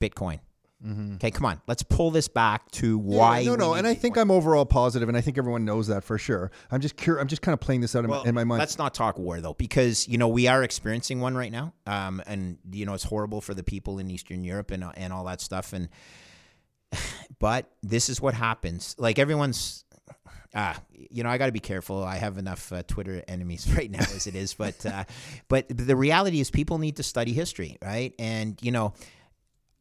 [0.00, 0.40] Bitcoin.
[1.14, 1.60] Okay, come on.
[1.68, 3.12] Let's pull this back to Mm-hmm.
[3.12, 3.42] Yeah, why.
[3.44, 6.18] no, no, and I think I'm overall positive, and I think everyone knows that for
[6.18, 6.50] sure.
[6.70, 8.58] I'm just cur- I'm just kind of playing this out in, my, in my mind.
[8.58, 12.20] Let's not talk war though, because you know we are experiencing one right now, um,
[12.26, 15.40] and you know it's horrible for the people in Eastern Europe and and all that
[15.40, 15.72] stuff.
[15.72, 15.88] And
[17.38, 18.94] but this is what happens.
[18.98, 19.84] Like everyone's,
[20.54, 22.02] ah, you know, I got to be careful.
[22.02, 25.04] I have enough uh, Twitter enemies right now as it is, but uh,
[25.48, 28.14] but the reality is people need to study history, right?
[28.18, 28.94] And you know.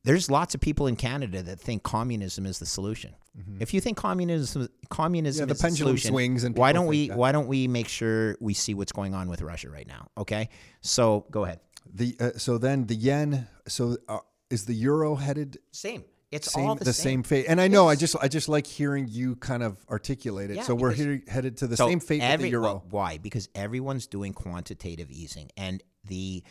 [0.03, 3.13] There's lots of people in Canada that think communism is the solution.
[3.59, 5.49] If you think communism communism Mm-hmm.
[5.49, 7.17] Yeah, the is pendulum the solution, swings and why don't we that.
[7.17, 10.09] why don't we make sure we see what's going on with Russia right now?
[10.17, 10.49] Okay,
[10.81, 11.59] so go ahead.
[11.93, 13.47] the uh, so then the yen.
[13.67, 16.03] So uh, is the euro headed Same.
[16.31, 17.45] It's same all the, the, same fate?
[17.49, 20.57] And I know I just I just like hearing you kind of articulate it.
[20.57, 22.63] Yeah, so we're here, headed to the So same fate with the euro.
[22.63, 23.17] well, why?
[23.17, 26.43] Because everyone's doing quantitative easing, and the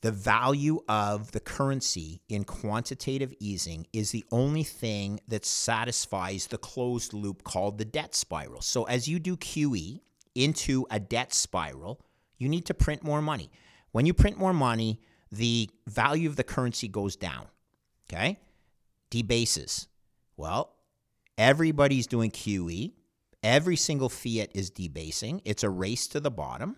[0.00, 6.58] the value of the currency in quantitative easing is the only thing that satisfies the
[6.58, 8.60] closed loop called the debt spiral.
[8.60, 10.00] So as you do QE
[10.34, 12.00] into a debt spiral,
[12.38, 13.50] you need to print more money.
[13.90, 15.00] When you print more money,
[15.32, 17.46] the value of the currency goes down.
[18.08, 18.38] Okay?
[19.10, 19.88] Debases.
[20.36, 20.76] Well,
[21.36, 22.92] everybody's doing QE.
[23.42, 25.42] Every single fiat is debasing.
[25.44, 26.76] It's a race to the bottom,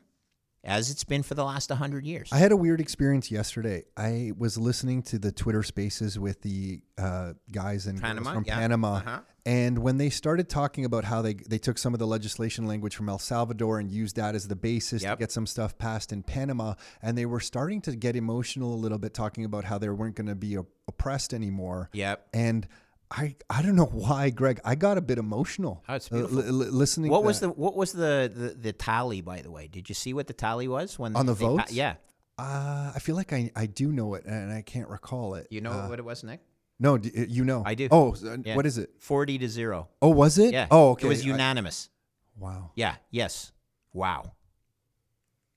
[0.65, 2.29] as it's been for the last 100 years.
[2.33, 3.85] I had a weird experience yesterday.
[3.97, 8.59] I was listening to the Twitter Spaces with the uh, guys and Panama, from yeah.
[8.59, 9.21] Panama, Uh-huh.
[9.47, 12.95] and when they started talking about how they they took some of the legislation language
[12.95, 16.23] from El Salvador and used that as the basis to get some stuff passed in
[16.23, 19.89] Panama, and they were starting to get emotional a little bit, talking about how they
[19.89, 21.89] weren't going to be op- oppressed anymore.
[21.95, 22.29] Yep.
[22.35, 22.69] And
[23.11, 24.61] I I don't know why, Greg.
[24.65, 25.83] I got a bit emotional.
[25.89, 26.39] Oh, uh, beautiful.
[26.39, 27.11] li- li- listening.
[27.11, 27.47] What to was that.
[27.49, 29.67] the what was the, the the tally by the way?
[29.67, 31.73] Did you see what the tally was when On the they pa- votes?
[31.73, 31.95] yeah,
[32.39, 35.47] Uh, I feel like I, I do know it, and I can't recall it.
[35.51, 36.41] you know Uh, what it was, Nick?
[36.79, 37.63] No, d- you know.
[37.67, 37.89] I do.
[37.91, 38.57] Oh, Yeah.
[38.57, 38.91] what is it?
[38.99, 39.89] Forty to zero.
[40.01, 40.53] Oh, was it?
[40.53, 40.67] Yeah.
[40.71, 41.07] Oh, okay.
[41.07, 41.91] It was I- unanimous.
[42.39, 42.71] Wow.
[42.77, 42.95] Yeah.
[43.11, 43.53] Yes.
[43.93, 44.33] Wow.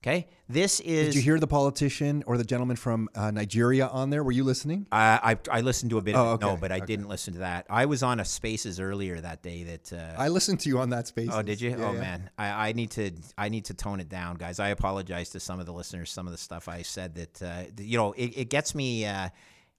[0.05, 0.27] Okay.
[0.49, 1.07] This is.
[1.07, 4.21] Did you hear the politician or the gentleman from uh, Nigeria on there?
[4.21, 4.85] Were you listening?
[4.91, 6.15] I, I I listened to a bit.
[6.15, 6.45] Oh, of it.
[6.45, 6.85] No, but I okay.
[6.85, 7.65] didn't listen to that.
[7.69, 9.63] I was on a Spaces earlier that day.
[9.63, 9.93] That.
[9.93, 11.29] Uh, I listened to you on that space.
[11.31, 11.69] Oh, did you?
[11.69, 11.99] Yeah, oh yeah.
[11.99, 14.59] man, I, I need to I need to tone it down, guys.
[14.59, 16.11] I apologize to some of the listeners.
[16.11, 19.29] Some of the stuff I said that uh, you know it, it gets me uh,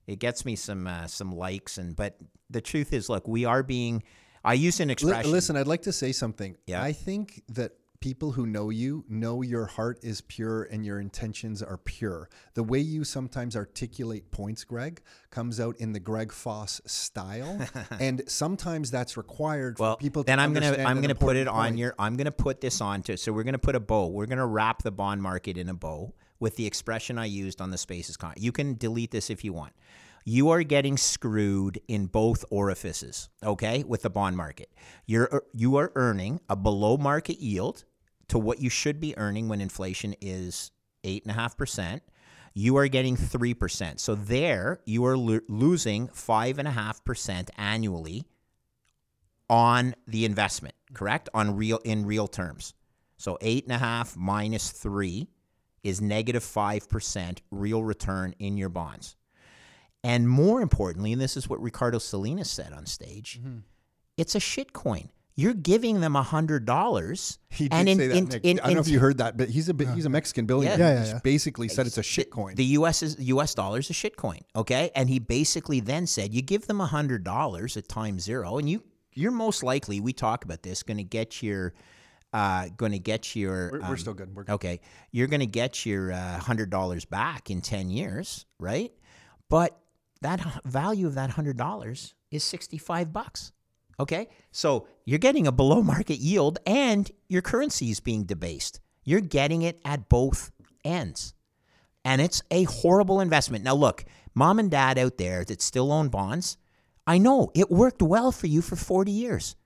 [0.07, 2.19] it gets me some uh, some likes and but
[2.51, 4.03] the truth is, look, we are being.
[4.43, 5.31] I use an expression.
[5.31, 6.57] listen, I'd like to say something.
[6.67, 6.83] Yeah.
[6.83, 7.73] I think that
[8.05, 12.29] people who know you know your heart is pure and your intentions are pure.
[12.53, 17.67] The way you sometimes articulate points, Greg, comes out in the Greg Foss style,
[17.99, 20.23] and sometimes that's required well, for people.
[20.23, 21.79] then I'm gonna I'm gonna put it on point.
[21.79, 24.09] your I'm gonna put this on to so we're gonna put a bow.
[24.09, 27.71] We're gonna wrap the bond market in a bow with the expression I used on
[27.71, 28.35] the Spaces con.
[28.37, 29.73] You can delete this if you want.
[30.27, 34.71] You are getting screwed in both orifices, okay, with the bond market.
[35.07, 37.85] You're you are earning a below market yield
[38.29, 40.71] to what you should be earning when inflation is
[41.05, 42.03] eight and a half percent.
[42.55, 44.01] You are getting three percent.
[44.01, 48.25] So there, you are lo- losing five and a half percent annually
[49.51, 51.29] on the investment, correct?
[51.35, 52.75] On real in real terms.
[53.17, 55.29] So eight and a half minus three
[55.83, 59.17] is negative negative five percent real return in your bonds.
[60.03, 63.59] And more importantly, and this is what Ricardo Salinas said on stage, Mm-hmm.
[64.17, 65.09] it's a shit coin.
[65.37, 67.39] You're giving them a hundred dollars.
[67.51, 68.17] He did and in, say that.
[68.17, 68.45] in- Nick.
[68.45, 70.47] in- I don't know if you heard that, but he's a bit, he's a Mexican
[70.47, 70.79] billionaire.
[70.79, 70.85] Yeah.
[70.85, 71.21] Yeah, He yeah, just yeah.
[71.25, 72.55] basically said it's a shit coin.
[72.55, 73.03] The U.S.
[73.03, 73.53] is U.S.
[73.55, 74.91] dollar is a shit coin, okay?
[74.95, 78.69] And he basically then said, you give them a hundred dollars at time zero, and
[78.69, 81.75] you you're most likely we talk about this going to get your
[82.33, 84.35] uh, going to get your we're, we're um, still good.
[84.35, 84.53] We're good.
[84.55, 84.81] okay.
[85.11, 88.93] You're going to get your uh, hundred dollars back in ten years, right?
[89.49, 89.79] But
[90.21, 93.53] that h- value of that hundred dollars is sixty five bucks.
[93.99, 98.81] Okay, so you're getting a below market yield, and your currency is being debased.
[99.05, 100.51] You're getting it at both
[100.85, 101.35] ends
[102.05, 103.65] and it's a horrible investment.
[103.65, 104.05] Now, look,
[104.35, 106.59] mom and dad out there that still own bonds,
[107.07, 109.57] I know it worked well for you for 40 years.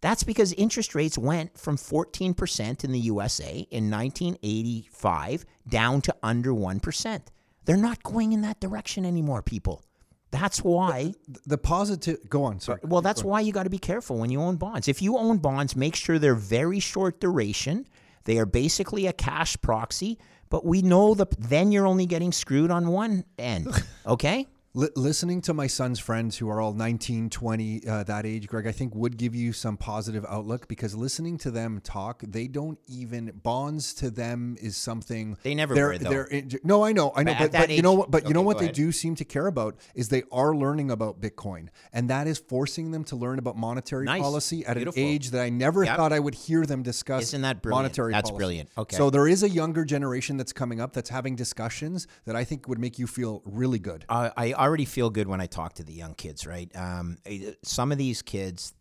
[0.00, 6.52] That's because interest rates went from 14% in the USA in 1985 down to under
[6.52, 7.20] 1%.
[7.64, 9.84] They're not going in that direction anymore, people.
[10.30, 11.14] That's why.
[11.46, 12.28] The positive.
[12.28, 12.60] Go on.
[12.60, 12.80] Sorry.
[12.82, 14.88] Well, that's why you got to be careful when you own bonds.
[14.88, 17.86] If you own bonds, make sure they're very short duration.
[18.24, 20.18] They are basically a cash proxy,
[20.50, 23.68] but we know that then you're only getting screwed on one end.
[24.06, 24.46] Okay?
[24.74, 28.66] Li- listening to my son's friends who are all 19, 20, uh, that age, Greg,
[28.66, 32.78] I think would give you some positive outlook because listening to them talk, they don't
[32.86, 37.12] even bonds to them is something They never they're, were, they're in- no, I know,
[37.16, 38.10] I know, But but, that but you know what?
[38.10, 41.18] But you know what they do seem to care about is they are learning about
[41.18, 44.20] Bitcoin, and that is forcing them to learn about monetary Nice.
[44.20, 45.02] policy at Beautiful.
[45.02, 45.96] an age that I never Yep.
[45.96, 47.22] thought I would hear them discuss.
[47.22, 47.84] Isn't that brilliant?
[47.84, 48.38] Monetary That's policy.
[48.38, 48.68] brilliant.
[48.76, 48.96] Okay.
[48.98, 52.68] so there is a younger generation that's coming up that's having discussions that I think
[52.68, 54.04] would make you feel really good.
[54.10, 56.70] I I already feel good when I talk to the young kids, right?
[56.76, 58.74] Um, eh, some of these kids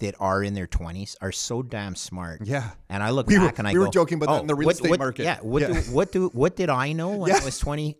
[0.00, 2.42] that are in their 20s are so damn smart.
[2.44, 2.70] Yeah.
[2.88, 4.40] And I look We were- back and I go, we were joking about that "Oh,
[4.42, 5.38] in the oh, real what- estate what- market." Yeah.
[5.40, 5.68] What, Yeah.
[5.68, 7.38] Do, what do what did I know when Yeah.
[7.40, 7.96] I was 20,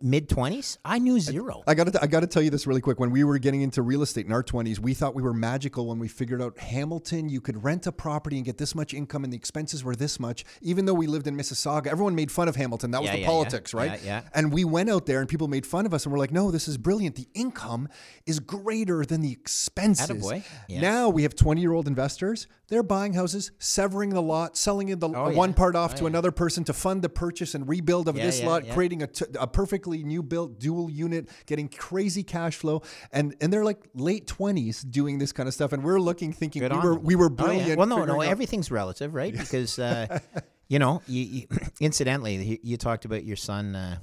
[0.00, 0.78] mid 20s?
[0.84, 1.62] I knew zero.
[1.66, 2.98] I got to I got to tell you this really quick.
[3.00, 5.86] When we were getting into real estate in our 20s, we thought we were magical
[5.88, 9.24] when we figured out Hamilton, you could rent a property and get this much income
[9.24, 10.44] and the expenses were this much.
[10.62, 12.90] Even though we lived in Mississauga, everyone made fun of Hamilton.
[12.90, 14.00] That was Yeah, the politics, right?
[14.02, 14.28] Yeah, yeah.
[14.34, 16.50] And we went out there and people made fun of us and we're like, "No,
[16.50, 17.16] this is brilliant.
[17.16, 17.88] The income
[18.26, 20.42] is greater than the expenses." Attaboy.
[20.68, 20.80] Yeah.
[20.80, 22.46] Now we have 20-year-old investors.
[22.68, 25.54] They're buying houses, severing the lot, selling it the Oh, one yeah.
[25.56, 26.08] part off Oh, to yeah.
[26.08, 29.24] another person to fund the purchase and rebuild of Yeah, this lot, creating a, t-
[29.38, 34.26] a perfectly new built dual unit, getting crazy cash flow, and and they're like late
[34.26, 37.04] twenties doing this kind of stuff, and we're looking thinking Good we were them.
[37.04, 37.78] we were Oh, brilliant.
[37.78, 39.32] Well, no, no, out- everything's relative, right?
[39.36, 40.18] Because uh,
[40.68, 41.46] you know, you, you,
[41.80, 43.98] incidentally, you, you talked about your son uh,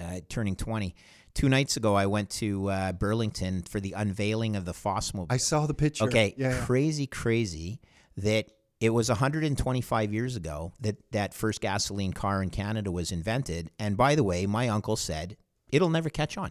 [0.00, 0.94] uh, turning twenty.
[1.38, 5.28] Two nights ago, I went to uh, Burlington for the unveiling of the Fossmobile.
[5.30, 6.02] I saw the picture.
[6.06, 7.80] Okay, yeah, crazy, crazy
[8.16, 13.70] that it was 125 years ago that that first gasoline car in Canada was invented.
[13.78, 15.36] And by the way, my uncle said
[15.70, 16.50] it'll never catch on.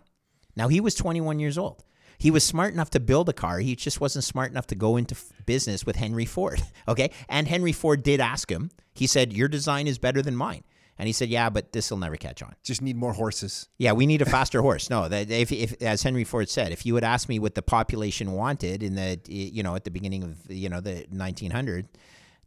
[0.56, 1.84] Now he was 21 years old.
[2.18, 3.60] He was smart enough to build a car.
[3.60, 6.62] He just wasn't smart enough to go into f- business with Henry Ford.
[6.88, 8.72] Okay, and Henry Ford did ask him.
[8.94, 10.64] He said, "Your design is better than mine."
[11.00, 13.70] And he said, "Yeah, but this will never catch on." Just need more horses.
[13.78, 14.90] Yeah, we need a faster horse.
[14.90, 17.62] No, that if, if as Henry Ford said, if you had asked me what the
[17.62, 21.88] population wanted in the you know at the beginning of you know the 1900,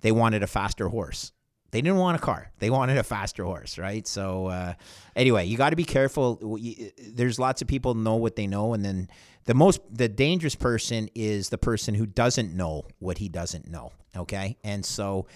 [0.01, 1.33] they wanted a faster horse.
[1.71, 2.51] They didn't want a car.
[2.59, 4.05] They wanted a faster horse, right?
[4.07, 4.75] So uh,
[5.15, 6.59] anyway, you got to be careful.
[6.99, 9.09] There's lots of people know what they know, and then
[9.45, 13.93] the most the dangerous person is the person who doesn't know what he doesn't know.
[14.17, 15.27] Okay, and so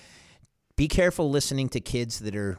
[0.76, 2.58] be careful listening to kids that are,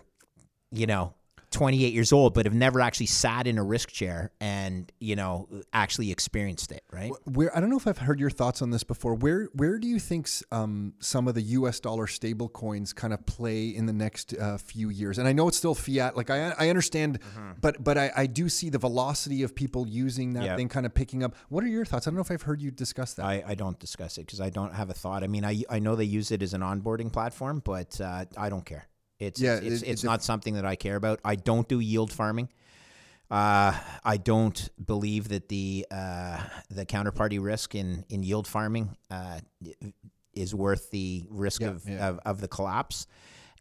[0.72, 1.14] you know,
[1.56, 5.48] 28 years old, but have never actually sat in a risk chair and you know
[5.72, 7.12] actually experienced it, right?
[7.24, 9.16] Where I don't know if I've heard your thoughts on this before.
[9.16, 11.80] Where where do you think um, some of the U.S.
[11.80, 15.18] dollar stable coins kind of play in the next uh, few years?
[15.18, 16.18] And I know it's still fiat.
[16.18, 17.52] Like I I understand, mm-hmm.
[17.62, 20.58] but but I, I do see the velocity of people using that yep.
[20.58, 21.36] thing kind of picking up.
[21.48, 22.06] What are your thoughts?
[22.06, 23.26] I don't know if I've heard you discuss that.
[23.26, 25.24] I, I don't discuss it because I don't have a thought.
[25.24, 28.50] I mean, I I know they use it as an onboarding platform, but uh, I
[28.50, 28.88] don't care.
[29.20, 31.20] It's yeah, it's, it's, it's not something that I care about.
[31.24, 32.50] I don't do yield farming.
[33.32, 33.74] Uh,
[34.04, 39.40] I don't believe that the uh, the counterparty risk in, in yield farming uh,
[40.34, 42.08] is worth the risk yeah, of, yeah.
[42.08, 43.08] of, of the collapse.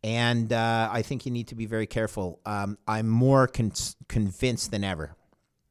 [0.03, 2.41] And uh, I think you need to be very careful.
[2.45, 3.73] Um, I'm more con-
[4.07, 5.17] convinced than ever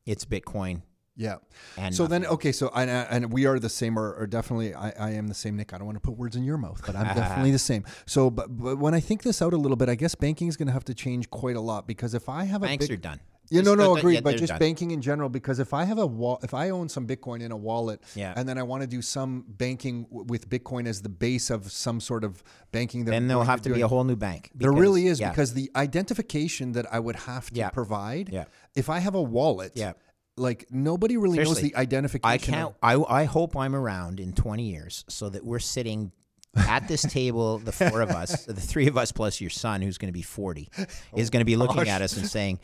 [0.06, 0.82] it's Bitcoin
[1.16, 1.36] yeah.
[1.78, 4.74] And so then, okay, so I, uh, and we are the same, or, or definitely,
[4.74, 5.74] I, I, am the same, Nick.
[5.74, 7.86] I don't want to put words in your mouth, but I'm definitely the same.
[8.06, 10.58] So, but, but when I think this out a little bit, I guess banking is
[10.58, 12.98] going to have to change quite a lot because if I have a banks big,
[12.98, 13.20] are done.
[13.50, 14.24] Yeah, no, no, agreed.
[14.24, 14.60] but just done.
[14.60, 17.52] banking in general, because if I have a wall, if I own some Bitcoin in
[17.52, 18.34] a wallet, yeah.
[18.36, 21.72] and then I want to do some banking w- with Bitcoin as the base of
[21.72, 24.50] some sort of banking, then there'll have to doing, be a whole new bank.
[24.54, 25.30] Because, there really is yeah.
[25.30, 27.70] because the identification that I would have to yeah.
[27.70, 28.46] provide, yeah.
[28.76, 29.94] if I have a wallet, yeah
[30.38, 32.54] like nobody really Seriously, knows the identification.
[32.54, 32.76] I can't.
[32.82, 36.12] I I hope I'm around in 20 years so that we're sitting
[36.56, 39.98] at this table, the four of us, the three of us plus your son, who's
[39.98, 40.70] going to be 40,
[41.16, 42.60] is going to be oh, looking at us and saying,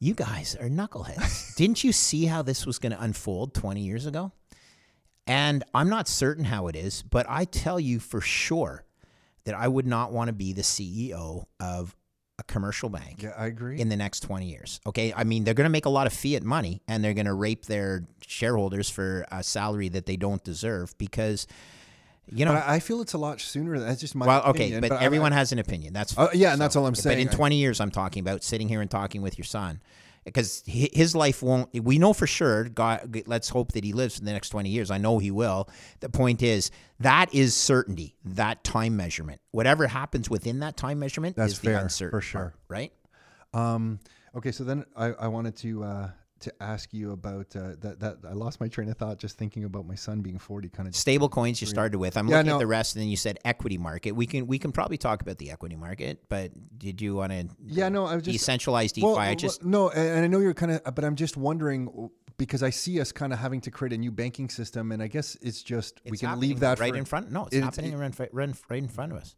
[0.00, 1.56] "You guys are knuckleheads.
[1.56, 4.32] Didn't you see how this was going to unfold 20 years ago?"
[5.26, 8.84] And I'm not certain how it is, but I tell you for sure
[9.44, 11.96] that I would not want to be the CEO of
[12.38, 13.22] a commercial bank.
[13.22, 13.80] Yeah, I agree.
[13.80, 14.80] In the next 20 years.
[14.86, 15.12] Okay.
[15.14, 17.34] I mean, they're going to make a lot of fiat money and they're going to
[17.34, 21.46] rape their shareholders for a salary that they don't deserve because.
[22.32, 23.78] You know, but I feel it's a lot sooner.
[23.78, 25.92] That's just my well, opinion, okay, but, but everyone I, has an opinion.
[25.92, 27.18] That's uh, yeah, and so, that's all I'm saying.
[27.18, 29.82] But in 20 years, I'm talking about sitting here and talking with your son
[30.24, 31.70] because his life won't.
[31.84, 32.64] We know for sure.
[32.64, 34.90] God, let's hope that he lives for the next twenty years.
[34.90, 35.68] I know he will.
[36.00, 38.16] The point is that is certainty.
[38.24, 39.40] That time measurement.
[39.50, 42.40] Whatever happens within that time measurement That's is fair, the uncertain for sure.
[42.40, 42.92] Part, right.
[43.52, 44.00] Um,
[44.36, 46.10] okay, so then I, I wanted to uh,
[46.44, 48.00] to ask you about uh, that.
[48.00, 50.68] That I lost my train of thought just thinking about my son being forty.
[50.68, 52.16] Kind of stable coins you started with.
[52.16, 52.56] I'm yeah, looking no.
[52.56, 54.12] at the rest, and then you said equity market.
[54.12, 57.48] We can we can probably talk about the equity market, but did you want to?
[57.66, 59.06] Yeah, no, I was just decentralized DeFi.
[59.06, 62.62] Well, I just no, and I know you're kind of, but I'm just wondering because
[62.62, 65.36] I see us kind of having to create a new banking system, and I guess
[65.40, 67.30] it's just it's we can leave that right for, in front.
[67.30, 69.36] No, it's, it's happening it, right, in front of us.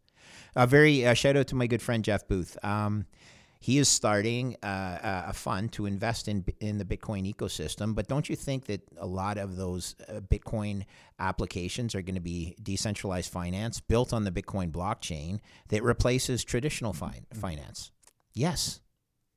[0.55, 2.57] A uh, very uh, shout out to my good friend Jeff Booth.
[2.63, 3.05] Um,
[3.59, 7.95] he is starting uh, a fund to invest in in the Bitcoin ecosystem.
[7.95, 10.85] But don't you think that a lot of those uh, Bitcoin
[11.19, 15.39] applications are going to be decentralized finance built on the Bitcoin blockchain
[15.69, 17.91] that replaces traditional fi- finance?
[18.33, 18.81] Yes,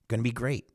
[0.08, 0.66] going to be great.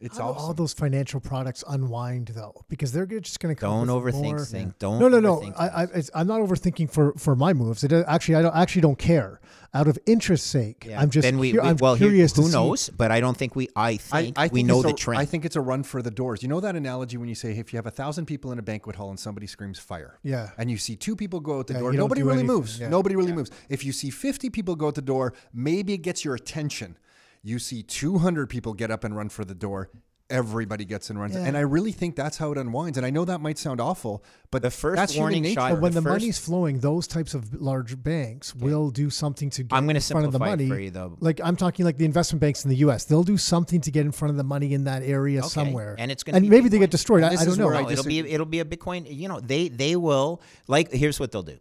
[0.00, 0.42] It's How awesome.
[0.42, 3.86] all those financial products unwind though, because they're just going to come.
[3.86, 4.38] Don't overthink more.
[4.40, 4.74] things.
[4.78, 4.98] Don't.
[4.98, 5.52] No, no, no.
[5.56, 7.84] I, I, am not overthinking for for my moves.
[7.84, 9.40] It actually, I don't actually don't care.
[9.72, 11.00] Out of interest sake, yeah.
[11.00, 11.24] I'm just.
[11.24, 12.34] Then we, cu- we I'm well, curious.
[12.34, 12.82] Here, who knows?
[12.82, 12.92] See.
[12.96, 13.68] But I don't think we.
[13.74, 15.20] I think, I, I think we know the a, trend.
[15.20, 16.42] I think it's a run for the doors.
[16.42, 18.62] You know that analogy when you say if you have a thousand people in a
[18.62, 20.18] banquet hall and somebody screams fire.
[20.22, 20.50] Yeah.
[20.58, 21.92] And you see two people go out the yeah, door.
[21.92, 22.56] Nobody really anything.
[22.56, 22.78] moves.
[22.78, 22.88] Yeah.
[22.88, 23.50] Nobody really moves.
[23.68, 26.96] If you see 50 people go out the door, maybe it gets your attention.
[27.44, 29.90] You see 200 people get up and run for the door
[30.30, 31.34] everybody gets and runs.
[31.34, 31.44] Yeah.
[31.44, 32.96] And I really think that's how it unwinds.
[32.96, 35.72] And I know that might sound awful, but the first that's warning shot.
[35.72, 38.64] But when the, the money's flowing, those types of large banks okay.
[38.64, 40.68] will do something to get I'm gonna in front of the money.
[40.68, 41.16] For you, though.
[41.20, 43.04] Like I'm talking like the investment banks in the U.S.
[43.04, 45.48] They'll do something to get in front of the money in that area okay.
[45.48, 46.70] somewhere, and it's going and maybe Bitcoin.
[46.70, 47.22] they get destroyed.
[47.22, 47.68] I, I, don't know.
[47.68, 49.06] No, it'll be it'll be a Bitcoin.
[49.08, 50.92] You know, they they will like.
[50.92, 51.58] Here's what they'll do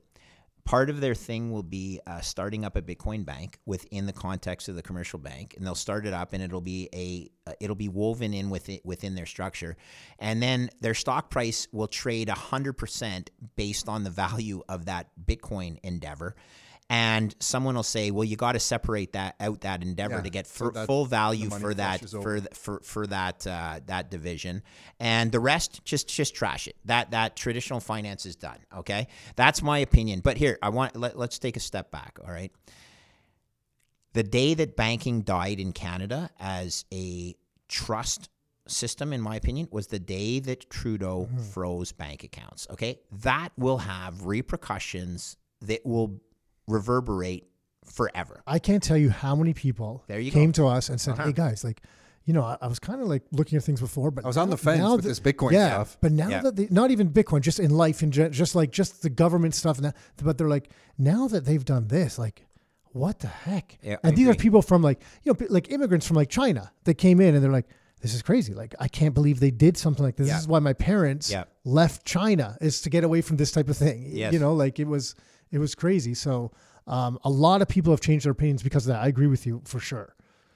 [0.65, 4.69] part of their thing will be uh, starting up a Bitcoin bank within the context
[4.69, 7.75] of the commercial bank, and they'll start it up, and it'll be a uh, it'll
[7.75, 9.75] be woven in with it, within their structure,
[10.19, 15.07] and then their stock price will trade hundred percent based on the value of that
[15.25, 16.35] Bitcoin endeavor,
[16.93, 20.29] and someone will say, "Well, you got to separate that out that endeavor yeah, to
[20.29, 24.61] get so full value for that for, for for that uh, that division,
[24.99, 26.75] and the rest just just trash it.
[26.85, 28.59] That that traditional finance is done.
[28.77, 30.19] Okay, that's my opinion.
[30.19, 32.19] But here, I want let, let's take a step back.
[32.23, 32.51] All right,
[34.13, 37.33] the day that banking died in Canada as a
[37.69, 38.29] trust
[38.67, 41.41] system, in my opinion, was the day that Trudeau mm-hmm.
[41.41, 42.67] froze bank accounts.
[42.69, 46.19] Okay, that will have repercussions that will
[46.67, 47.47] reverberate
[47.85, 48.41] forever.
[48.47, 50.63] I can't tell you how many people There you came go.
[50.63, 51.25] to us and said, Uh-huh.
[51.25, 51.81] "Hey guys, like,
[52.25, 54.37] you know, I, I was kind of like looking at things before, but I was
[54.37, 55.97] on the fence with that- this Bitcoin yeah, stuff.
[56.01, 56.41] But now Yeah.
[56.43, 59.55] that they, not even Bitcoin, just in life in gen, just like just the government
[59.55, 62.45] stuff, and that, but they're like, now that they've done this, like,
[62.93, 63.77] what the heck?
[63.81, 66.71] Yeah, I and these are people from like you know, like immigrants from like China
[66.85, 67.67] that came in and they're like,
[68.01, 68.53] this is crazy.
[68.53, 70.27] Like, I can't believe they did something like this.
[70.27, 70.33] Yeah.
[70.35, 71.45] This is why my parents Yeah.
[71.65, 74.09] left China is to get away from this type of thing.
[74.13, 74.31] Yes.
[74.33, 75.15] You know, like it was
[75.53, 76.15] it was crazy.
[76.15, 76.51] So
[76.87, 79.03] um, a lot of people have changed their opinions because of that.
[79.03, 80.15] I agree with you for sure.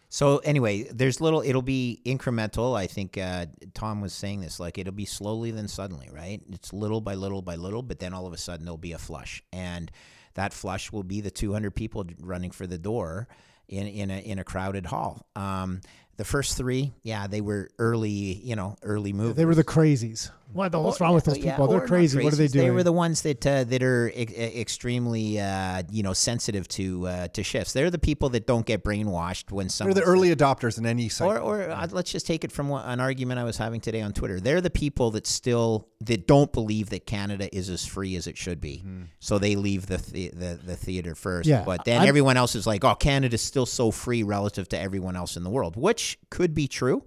[0.10, 1.42] So anyway, there's little.
[1.42, 2.78] It'll be incremental.
[2.78, 4.60] I think uh, Tom was saying this.
[4.60, 6.42] Like it'll be slowly, then suddenly, right?
[6.50, 8.98] It's little by little by little, but then all of a sudden there'll be a
[8.98, 9.92] flush, and
[10.36, 13.28] that flush will be the 200 people running for the door
[13.68, 15.28] in in a in a crowded hall.
[15.36, 15.82] Um,
[16.16, 19.36] the first three, yeah, they were early, you know, early movers.
[19.36, 20.32] They were the crazies.
[20.54, 21.66] What the what's wrong with those Yeah, people?
[21.66, 22.24] or They're not crazy.
[22.24, 22.66] What are they doing?
[22.68, 27.08] They were the ones that uh, that are e- extremely, uh, you know, sensitive to
[27.08, 27.74] uh, to shifts.
[27.74, 31.44] They're the people that don't get brainwashed when They're the early adopters in any cycle.
[31.46, 34.02] or, or uh, let's just take it from one, an argument I was having today
[34.02, 34.40] on Twitter.
[34.40, 38.38] They're the people that still that don't believe that Canada is as free as it
[38.38, 38.84] should be,
[39.20, 41.48] so they leave the, the the the theater first.
[41.48, 44.80] Yeah, but then I'm- everyone else is like, "Oh, Canada's still so free relative to
[44.80, 47.04] everyone else in the world," which could be true,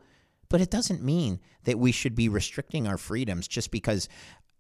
[0.51, 4.09] but it doesn't mean that we should be restricting our freedoms just because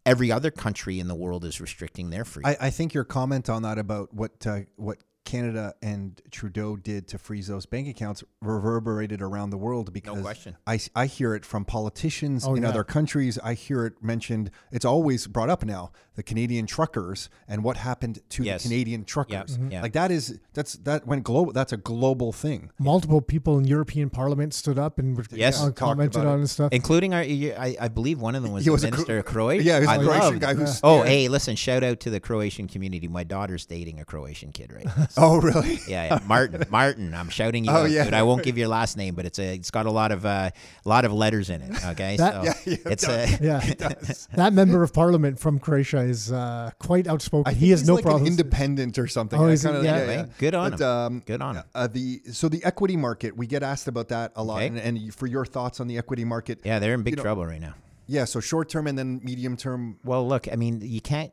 [0.06, 2.56] every other country in the world is restricting their freedom.
[2.58, 7.06] I, I think your comment on that about what uh, what Canada and Trudeau did
[7.08, 10.56] to freeze those bank accounts reverberated around the world because no question.
[10.66, 12.70] I, I hear it from politicians Oh, in yeah.
[12.70, 13.38] other countries.
[13.42, 14.50] I hear it mentioned.
[14.72, 15.92] It's always brought up now.
[16.16, 18.62] The Canadian truckers and what happened to Yes.
[18.62, 19.56] the Canadian truckers.
[19.56, 19.72] Mhm.
[19.72, 19.82] Yeah.
[19.82, 21.52] Like that is that's that went global.
[21.52, 22.70] That's a global thing.
[22.78, 25.62] Multiple people in European Parliament stood up and Yes.
[25.62, 26.34] uh, commented on it.
[26.40, 26.72] and stuff.
[26.72, 29.18] Including our, I, I believe one of them was He the was a Cro- minister
[29.18, 29.64] of Croatia.
[29.64, 31.08] Yeah, he was a I Croatian loved- guy who's Oh, yeah.
[31.08, 31.56] hey, listen!
[31.56, 33.08] Shout out to the Croatian community.
[33.08, 35.06] My daughter's dating a Croatian kid right now.
[35.10, 35.80] So, Oh really?
[35.88, 37.14] yeah, yeah, Martin, Martin.
[37.14, 38.04] I'm shouting you Oh, out, yeah.
[38.04, 39.14] but I won't give your last name.
[39.14, 40.50] But it's a, it's got a lot of, uh,
[40.84, 41.84] a lot of letters in it.
[41.84, 43.40] Okay, That- so Yeah, yeah, it it's does.
[43.40, 44.02] a, yeah,
[44.36, 47.48] that member of Parliament from Croatia is uh, quite outspoken.
[47.50, 48.26] I think he has he's no like problem.
[48.26, 49.38] independent or something.
[49.40, 49.68] Oh, is he?
[49.68, 49.96] kinda- Yeah.
[49.96, 50.86] Anyway, good on But, him.
[50.86, 51.64] Um, Good on him.
[51.74, 54.66] Uh, the so the equity market, we get asked about that a lot, Okay.
[54.68, 57.44] and, and for your thoughts on the equity market, yeah, they're in big know- trouble
[57.46, 57.74] right now.
[58.06, 58.24] yeah.
[58.26, 59.98] So short term and then medium term.
[60.04, 61.32] Well, look, I mean, you can't.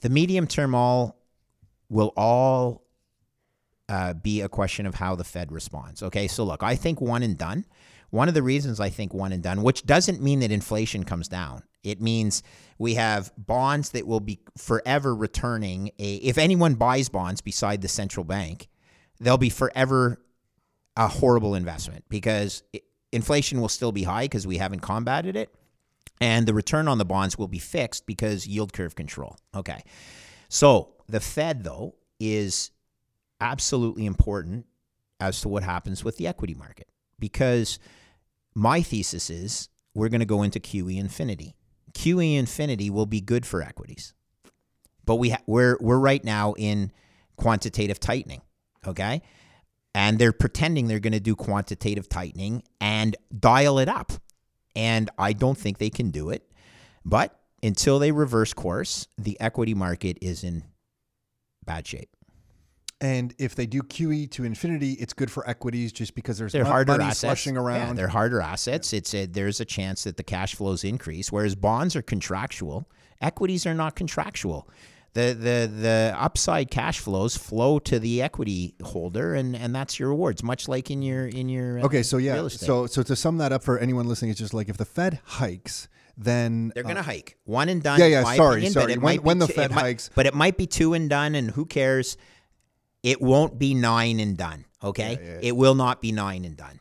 [0.00, 1.19] The medium term all
[1.90, 2.86] will all
[3.90, 6.02] uh, be a question of how the Fed responds.
[6.02, 7.66] Okay, so look, I think one and done.
[8.10, 11.28] One of the reasons I think one and done, which doesn't mean that inflation comes
[11.28, 11.62] down.
[11.82, 12.42] It means
[12.78, 16.16] we have bonds that will be forever returning a.
[16.16, 18.68] If anyone buys bonds beside the central bank,
[19.20, 20.20] they'll be forever
[20.96, 22.62] a horrible investment because
[23.12, 25.54] inflation will still be high because we haven't combated it
[26.20, 29.36] and the return on the bonds will be fixed because yield curve control.
[29.54, 29.82] Okay.
[30.48, 32.70] So the Fed, though, is
[33.40, 34.66] absolutely important
[35.18, 36.88] as to what happens with the equity market
[37.18, 37.78] because
[38.54, 41.54] my thesis is we're going to go into QE infinity.
[41.92, 44.14] QE infinity will be good for equities,
[45.04, 46.92] but we ha- we're we're right now in
[47.36, 48.42] quantitative tightening.
[48.86, 49.22] Okay.
[49.94, 54.12] And they're pretending they're going to do quantitative tightening and dial it up.
[54.76, 56.48] And I don't think they can do it.
[57.04, 60.62] But until they reverse course, the equity market is in
[61.70, 62.10] bad shape.
[63.00, 66.64] And if they do QE to infinity, it's good for equities just because there's They're
[66.64, 67.20] harder money assets.
[67.20, 68.92] slushing Yeah, they're harder assets.
[68.92, 72.90] It's a, there's a chance that the cash flows increase, whereas bonds are contractual.
[73.22, 74.68] Equities are not contractual.
[75.12, 80.10] The, the the upside cash flows flow to the equity holder, and, and that's your
[80.10, 82.66] rewards, much like in your in your uh, okay, so yeah, real estate.
[82.66, 85.20] so so to sum that up for anyone listening, it's just like if the Fed
[85.24, 85.88] hikes,
[86.22, 87.98] then They're uh, going to hike one and done.
[87.98, 88.96] yeah, yeah, sorry, opinion, sorry.
[88.98, 91.34] When- when the two- Fed it might- hikes- but it might be two and done,
[91.34, 92.16] and who cares?
[93.02, 94.66] It won't be nine and done.
[94.82, 95.48] Okay, Yeah, yeah, yeah.
[95.48, 96.80] it will not be nine and done.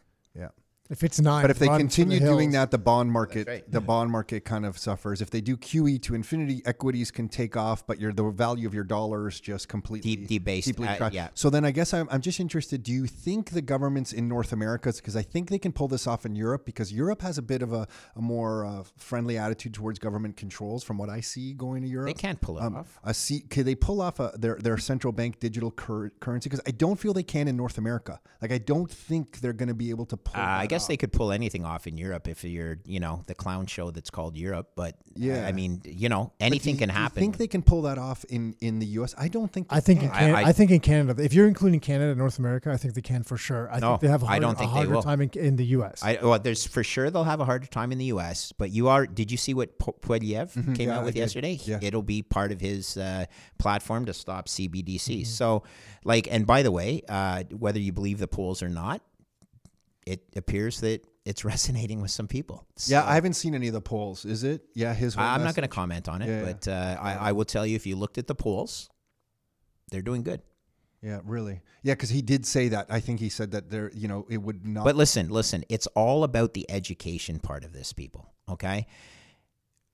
[0.90, 0.94] Yeah.
[0.94, 3.48] If it's nine, But if they run for the continue doing that, the bond market,
[3.48, 3.72] right.
[3.72, 5.22] the bond market kind of suffers.
[5.22, 8.74] If they do QE to infinity, equities can take off, but your the value of
[8.74, 10.68] your dollars just completely Deep- debased.
[10.68, 11.30] deeply Uh, yeah.
[11.36, 12.82] So then I guess I'm, I'm just interested.
[12.84, 16.08] Do you think the governments in North America, because I think they can pull this
[16.08, 19.74] off in Europe, because Europe has a bit of a, a more uh, friendly attitude
[19.76, 22.08] towards government controls, from what I see going to Europe.
[22.08, 23.00] They can't pull it Um, off.
[23.04, 26.50] a C, could they pull off a, their their central bank digital cur- currency?
[26.50, 28.20] Because I don't feel they can in North America.
[28.42, 30.40] Like I don't think they're going to be able to pull.
[30.42, 33.24] Uh, I guess guess they could pull anything off in Europe if you're, you know,
[33.28, 34.72] the clown show that's called Europe.
[34.76, 35.48] But yeah, Yeah.
[35.48, 37.20] I mean, you know, anything Do you- can do you happen.
[37.22, 39.14] think they can pull that off in in the U.S.?
[39.18, 39.68] I don't think.
[39.70, 40.18] I think in can.
[40.20, 42.94] Can- I- I, think in Canada, if you're including Canada and North America, I think
[42.94, 43.70] they can for sure.
[43.72, 45.04] I No, think they have a I harder, don't think a they harder will.
[45.04, 46.02] time in, in the U.S.
[46.04, 48.52] I, well, there's for sure they'll have a harder time in the U.S.
[48.58, 49.06] But you are.
[49.06, 50.82] Did you see what Po- Poilievre came Mm-hmm.
[50.82, 51.60] Yeah, out with yesterday?
[51.64, 51.80] Yeah.
[51.82, 53.26] It'll be part of his uh,
[53.58, 55.22] platform to stop CBDC.
[55.22, 55.24] Mm-hmm.
[55.26, 55.64] So,
[56.04, 59.02] like, and by the way, uh, whether you believe the polls or not,
[60.10, 62.66] it appears that it's resonating with some people.
[62.88, 64.26] yeah, I haven't seen any of the polls.
[64.26, 64.62] Is it?
[64.74, 65.16] Yeah, his.
[65.18, 66.46] I'm not going to comment on it, Yeah, yeah.
[66.54, 68.90] but uh, I, I will tell you if you looked at the polls,
[69.92, 70.42] they're doing good.
[71.02, 71.62] Yeah, really.
[71.84, 72.88] Yeah, because he did say that.
[72.90, 73.90] I think he said that there.
[73.94, 74.84] You know, it would not.
[74.84, 78.34] But listen, listen, it's all about the education part of this, people.
[78.50, 78.86] Okay.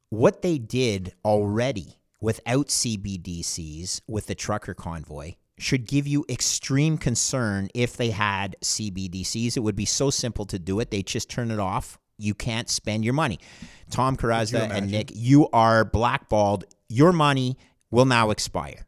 [0.10, 7.70] What they did already without CBDCs with the trucker convoy should give you extreme concern
[7.74, 9.56] if they had CBDCs.
[9.56, 10.92] It would be so simple to do it.
[10.92, 11.98] They just turn it off.
[12.18, 13.40] You can't spend your money.
[13.90, 14.92] Tom Carrazza and?
[14.92, 16.66] Nick, you are blackballed.
[16.90, 17.58] Your money
[17.92, 18.86] will now expire.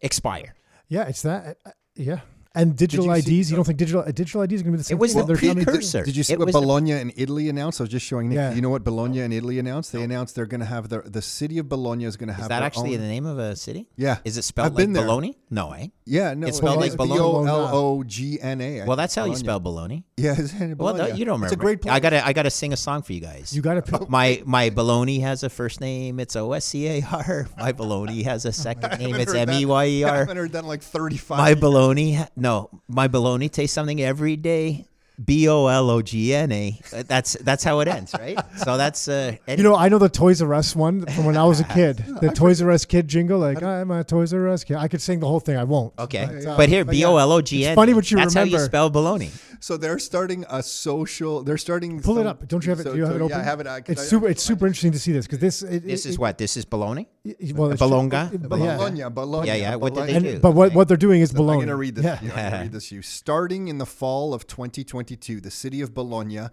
[0.00, 0.54] Expire.
[0.88, 1.58] yeah, it's that.
[1.64, 2.20] uh, yeah.
[2.54, 4.76] And digital you see- IDs, you don't think digital uh, digital IDs is going to
[4.76, 5.26] be the same It was thing?
[5.26, 6.02] the They're coming- precursor.
[6.04, 7.80] Did you see It what was the- Bologna and Italy announced?
[7.80, 8.36] I was just showing Nick.
[8.36, 8.52] Yeah.
[8.52, 9.92] You know what Bologna and Italy announced?
[9.92, 12.42] They announced they're going to have the the city of Bologna is going to have
[12.44, 13.88] Is that their actually own- the name of a city?
[13.96, 14.18] Yeah.
[14.24, 15.02] Is it spelled I've like there.
[15.02, 15.38] Bologna?
[15.50, 15.88] No, eh?
[16.04, 17.20] Yeah, no, It's spelled like B Bologna.
[17.20, 18.84] O L O G N A.
[18.84, 20.04] Well, that's how you spell Bologna.
[20.22, 21.18] Yeah, it's in Well, Bologna.
[21.18, 21.46] you don't remember.
[21.46, 21.92] It's a great place.
[21.92, 23.52] I gotta, I gotta sing a song for you guys.
[23.56, 24.08] You got to pick.
[24.08, 26.20] my my bologna has a first name.
[26.20, 27.48] It's O S C A R.
[27.58, 29.16] My bologna has a second name.
[29.16, 29.60] It's heard M that.
[29.60, 30.16] E Y E I R.
[30.18, 31.60] haven't heard that in like 35 My years.
[31.60, 34.86] bologna, ha- no, my bologna tastes something every day.
[35.22, 36.80] B O L O G N A.
[37.06, 38.38] That's that's how it ends, right?
[38.56, 41.44] So that's uh, You know, I know the Toys R Us one from when I
[41.44, 42.02] was a kid.
[42.22, 44.78] The Toys R Us kid jingle, like I'm a Toys R Us kid.
[44.78, 45.56] I could sing the whole thing.
[45.58, 45.92] I won't.
[45.98, 46.26] okay.
[46.26, 47.08] But, uh, But here, but B yeah.
[47.08, 47.72] O L O G N.
[47.72, 49.30] It's funny what you That's how you spell bologna.
[49.60, 51.44] So they're starting a social.
[51.44, 52.00] They're starting.
[52.00, 52.48] Pull it up.
[52.48, 52.84] Don't you have it?
[52.84, 53.36] so- do you have so, it open?
[53.36, 53.66] Yeah, I have it.
[53.68, 54.28] I, 'cause it's I- super.
[54.28, 55.62] It's super interesting to see this because this.
[55.62, 56.38] It, This it- is what?
[56.38, 57.06] This is bologna.
[57.24, 58.16] It- well, it's- Bologna?
[58.34, 58.46] it- yeah.
[58.48, 59.46] Bologna, Bologna.
[59.48, 59.74] Yeah, yeah.
[59.76, 60.32] What did they Bologna.
[60.34, 60.38] do?
[60.40, 62.04] But what, what they're doing is I'm going to read this.
[62.04, 62.18] Yeah.
[62.22, 62.30] Yeah.
[62.30, 63.02] I'm going to read this to you.
[63.02, 66.48] Starting in the fall of 2022, the city of Bologna,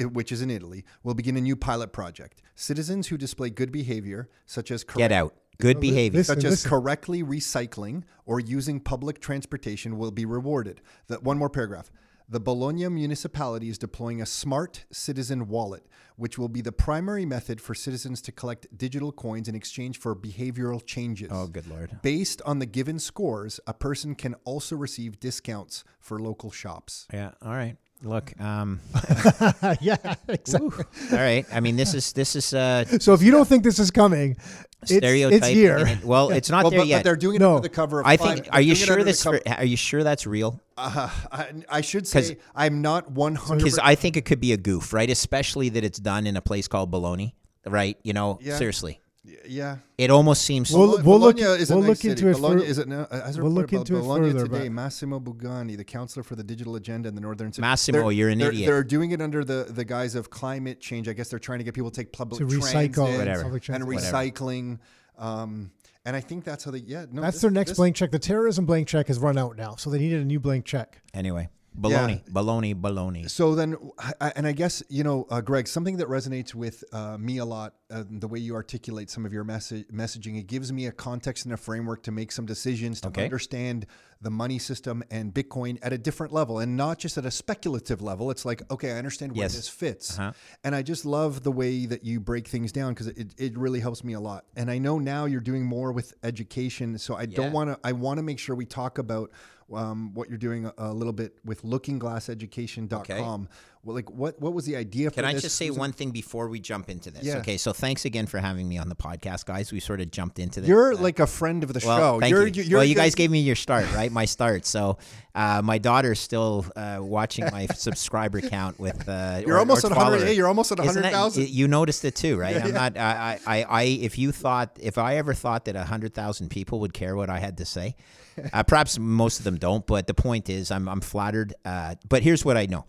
[0.00, 2.40] which is in Italy, will begin a new pilot project.
[2.54, 5.34] Citizens who display good behavior, such as Get out.
[5.60, 6.18] Good behavior.
[6.18, 6.70] Listen, such as listen.
[6.70, 10.80] correctly recycling or using public transportation, will be rewarded.
[11.08, 11.90] That one more paragraph.
[12.30, 17.58] The Bologna municipality is deploying a smart citizen wallet, which will be the primary method
[17.58, 21.30] for citizens to collect digital coins in exchange for behavioral changes.
[21.32, 22.00] Oh, good lord.
[22.02, 27.06] Based on the given scores, a person can also receive discounts for local shops.
[27.14, 27.30] Yeah.
[27.40, 27.78] All right.
[28.02, 28.32] Look.
[28.40, 28.80] Um.
[29.80, 29.96] yeah,
[30.28, 30.84] exactly.
[31.12, 31.44] all right.
[31.52, 34.36] I mean, this is this is uh So if you don't think this is coming,
[34.82, 35.38] it's, stereotype.
[35.38, 35.78] it's here.
[35.78, 36.98] and it- well, it's not Well, there but, yet.
[36.98, 37.56] but they're doing it No.
[37.56, 38.06] under the cover of.
[38.06, 38.52] I climate- think.
[38.52, 39.22] they're you doing it sure under the this?
[39.24, 40.60] cover- are you sure that's real?
[40.76, 43.58] Uh, I, I should say I'm not 100.
[43.58, 45.10] Because I think it could be a goof, right?
[45.10, 47.34] Especially that it's done in a place called Bologna,
[47.66, 47.98] right?
[48.04, 48.56] You know, Yeah.
[48.58, 49.00] seriously,
[49.46, 49.78] yeah.
[49.96, 50.70] it almost seems.
[50.72, 52.10] We'll- Bologna, we'll look- is we'll nice look city.
[52.10, 53.06] into it Bologna fur- is it now?
[53.10, 56.42] As we'll look into about it Bologna further, today, Massimo Bugani, the counselor for the
[56.44, 57.60] digital agenda in the northern city.
[57.62, 58.66] Massimo, They're- you're an they're, idiot.
[58.68, 61.08] They're doing it under the, the guise of climate change.
[61.08, 62.60] I guess they're trying to get people to take public To recycle
[62.94, 63.42] transit and Whatever.
[63.44, 64.78] public and recycling.
[65.18, 65.70] Um,
[66.04, 66.78] and I think that's how they.
[66.78, 68.10] Yeah, no, That's this- their next this- blank check.
[68.10, 71.02] The terrorism blank check has run out now, so they needed a new blank check.
[71.12, 73.30] anyway, Bologna, baloney, baloney.
[73.30, 73.76] So then,
[74.20, 77.44] I- and I guess you know, uh, Greg, something that resonates with uh, me a
[77.44, 80.92] lot, uh, the way you articulate some of your message messaging, it gives me a
[80.92, 83.22] context and a framework to make some decisions to Okay.
[83.24, 83.86] understand
[84.20, 88.02] the money system and Bitcoin at a different level, and not just at a speculative
[88.02, 88.32] level.
[88.32, 89.54] It's like, okay, I understand where Yes.
[89.54, 90.32] this fits, Uh-huh.
[90.64, 93.78] and I just love the way that you break things down because it, it really
[93.78, 94.46] helps me a lot.
[94.56, 97.36] And I know now you're doing more with education, so I Yeah.
[97.36, 97.78] don't want to.
[97.84, 99.30] I want to make sure we talk about.
[99.74, 103.48] Um, what you're doing a, a little bit with lookingglasseducation.com.
[103.84, 105.10] Well, like what what was the idea?
[105.10, 105.42] Can I this?
[105.42, 107.22] just say one thing before we jump into this?
[107.22, 107.38] Yeah.
[107.38, 109.70] Okay, so thanks again for having me on the podcast, guys.
[109.72, 110.68] We sort of jumped into this.
[110.68, 112.20] You're Uh, like a friend of the well, show.
[112.20, 112.62] Thank you're, you.
[112.64, 114.10] You're, well, you guys gave me your start, right?
[114.10, 114.66] My start.
[114.66, 114.98] So,
[115.34, 119.08] uh, my daughter's still uh, watching my subscriber count with.
[119.08, 120.26] Uh, You're or- almost or at 100.
[120.26, 121.48] Hey, you're almost at Isn't that- 100,000.
[121.48, 122.56] You noticed it too, right?
[122.56, 122.74] Yeah, I'm yeah.
[122.74, 122.96] not.
[122.98, 123.82] I, I, I.
[123.84, 127.38] If you thought, if I ever thought that hundred thousand people would care what I
[127.38, 127.94] had to say,
[128.52, 129.86] uh, perhaps most of them don't.
[129.86, 131.54] But the point is, I'm, I'm flattered.
[131.64, 132.84] Uh, but here's what I know: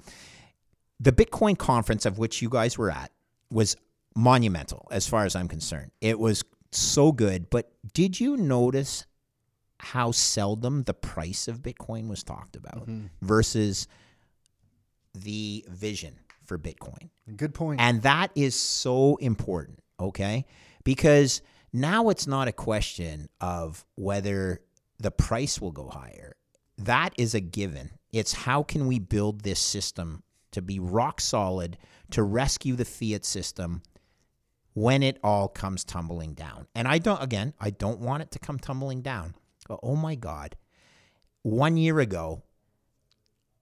[0.99, 3.11] the Bitcoin conference of which you guys were at
[3.51, 3.75] was
[4.15, 5.91] monumental, as far as I'm concerned.
[6.01, 7.49] It was so good.
[7.49, 9.05] But did you notice
[9.79, 13.07] how seldom the price of Bitcoin was talked about mm-hmm.
[13.21, 13.87] versus
[15.13, 17.09] the vision for Bitcoin?
[17.35, 17.79] Good point.
[17.79, 20.45] And that is so important, okay?
[20.83, 21.41] Because
[21.71, 24.59] now it's not a question of whether
[24.99, 26.35] the price will go higher.
[26.77, 27.91] That is a given.
[28.11, 31.77] It's how can we build this system to be rock solid
[32.11, 33.81] to rescue the fiat system
[34.73, 36.67] when it all comes tumbling down.
[36.75, 39.35] And I don't, again, I don't want it to come tumbling down.
[39.67, 40.55] But oh my God,
[41.43, 42.43] one year ago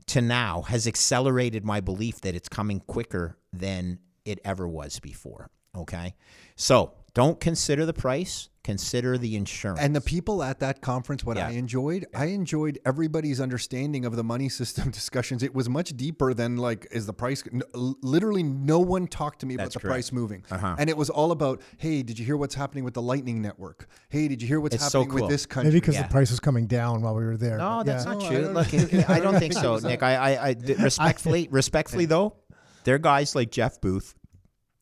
[0.07, 5.49] to now has accelerated my belief that it's coming quicker than it ever was before.
[5.75, 6.15] Okay.
[6.55, 9.79] So don't consider the price consider the insurance.
[9.79, 11.47] And the people at that conference, what yeah.
[11.47, 12.19] I enjoyed, yeah.
[12.19, 15.41] I enjoyed everybody's understanding of the money system discussions.
[15.41, 17.43] It was much deeper than like, is the price?
[17.73, 19.93] literally, no one talked to me That's about the correct.
[19.93, 20.75] price moving, uh-huh.
[20.77, 23.87] and it was all about, hey, did you hear what's happening with the Lightning Network?
[24.09, 25.21] Hey, did you hear what's it's happening so cool.
[25.21, 25.71] with this country?
[25.71, 26.03] Maybe because yeah.
[26.03, 27.57] the price was coming down while we were there.
[27.57, 28.37] No, that's not true.
[28.37, 30.03] I don't, Look, I don't think so, Nick.
[30.03, 32.35] I, I, I respectfully, respectfully though,
[32.83, 34.13] there are guys like Jeff Booth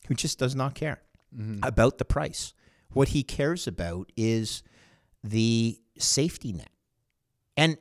[0.08, 1.05] who just does not care
[1.36, 1.60] mm-hmm.
[1.64, 2.54] about the price.
[2.92, 4.64] What he cares about is
[5.24, 6.72] the safety net.
[7.58, 7.78] And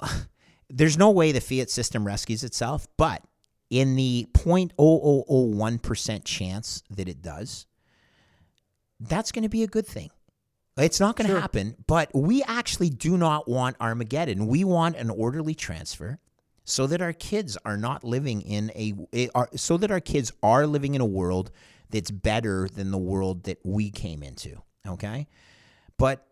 [0.00, 0.20] uh,
[0.68, 3.22] there's no way the fiat system rescues itself, but
[3.70, 7.66] in the 0.0001% chance that it does,
[8.98, 10.10] that's going to be a good thing.
[10.76, 11.40] It's not going to sure.
[11.40, 14.46] happen, but we actually do not want Armageddon.
[14.46, 16.18] We want an orderly transfer
[16.64, 20.66] so that our kids are not living in a, a so that our kids are
[20.66, 21.50] living in a world
[21.90, 24.62] that's better than the world that we came into.
[24.86, 25.26] Okay.
[25.98, 26.26] But,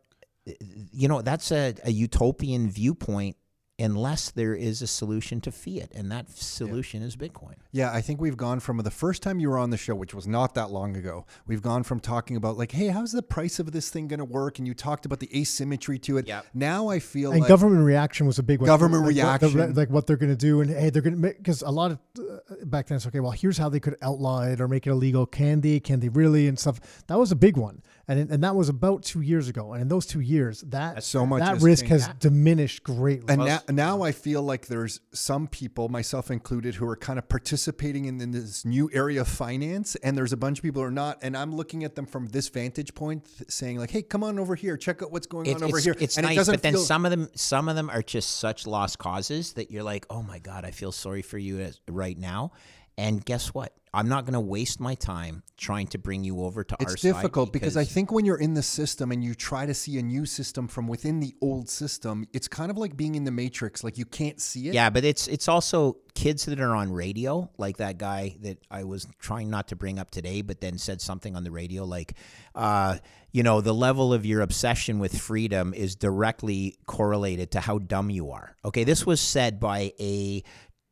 [0.48, 0.52] uh,
[0.92, 3.36] you know, that's a, a utopian viewpoint
[3.78, 7.06] unless there is a solution to fiat, and that solution yeah.
[7.06, 7.54] is Bitcoin.
[7.70, 10.14] Yeah, I think we've gone from the first time you were on the show, which
[10.14, 13.58] was not that long ago, we've gone from talking about like, hey, how's the price
[13.58, 14.58] of this thing going to work?
[14.58, 16.26] And you talked about the asymmetry to it.
[16.26, 16.46] Yep.
[16.54, 18.66] Now I feel and like government reaction was a big one.
[18.66, 21.14] Government like, reaction, what, the, like what they're going to do, and hey, they're going
[21.14, 23.20] to make because a lot of uh, back then it's okay.
[23.20, 25.26] Well, here's how they could outlaw it or make it illegal.
[25.26, 25.78] Can they?
[25.80, 26.48] Can they really?
[26.48, 26.80] And stuff.
[27.06, 29.74] That was a big one, and and that was about two years ago.
[29.74, 33.34] And in those two years, that That's so much that risk has diminished greatly.
[33.34, 37.28] And now, now I feel like there's some people, myself included, who are kind of
[37.28, 40.88] participating in, in, this new area of finance, and there's a bunch of people who
[40.88, 41.18] are not.
[41.20, 44.54] And I'm looking at them from this vantage point, saying like, "Hey, come on over
[44.54, 46.74] here, check out what's going it, on over here." It's and nice, it but then
[46.74, 50.06] feel- some of them, some of them are just such lost causes that you're like,
[50.08, 52.52] "Oh my god, I feel sorry for you right now."
[52.98, 53.72] And guess what?
[53.94, 56.96] I'm not going to waste my time trying to bring you over to it's our
[56.96, 57.08] side.
[57.08, 59.72] It's difficult because, because, I think when you're in the system and you try to
[59.72, 63.24] see a new system from within the old system, it's kind of like being in
[63.24, 63.82] the matrix.
[63.82, 64.74] Like you can't see it.
[64.74, 68.84] Yeah, but it's it's also kids that are on radio, like that guy that I
[68.84, 72.14] was trying not to bring up today, but then said something on the radio like,
[72.54, 72.98] uh,
[73.32, 78.10] you know, the level of your obsession with freedom is directly correlated to how dumb
[78.10, 78.56] you are.
[78.64, 80.42] Okay, this was said by a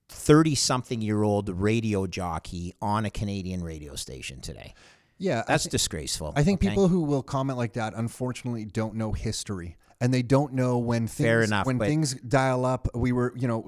[0.08, 4.74] 30 something year old radio jockey on a Canadian radio station today.
[5.18, 5.42] Yeah.
[5.46, 6.32] That's th- disgraceful.
[6.36, 6.68] I think okay?
[6.68, 11.06] people who will comment like that unfortunately don't know history and they don't know when
[11.06, 12.88] things Fair enough, when things dial up.
[12.94, 13.60] We were, you know,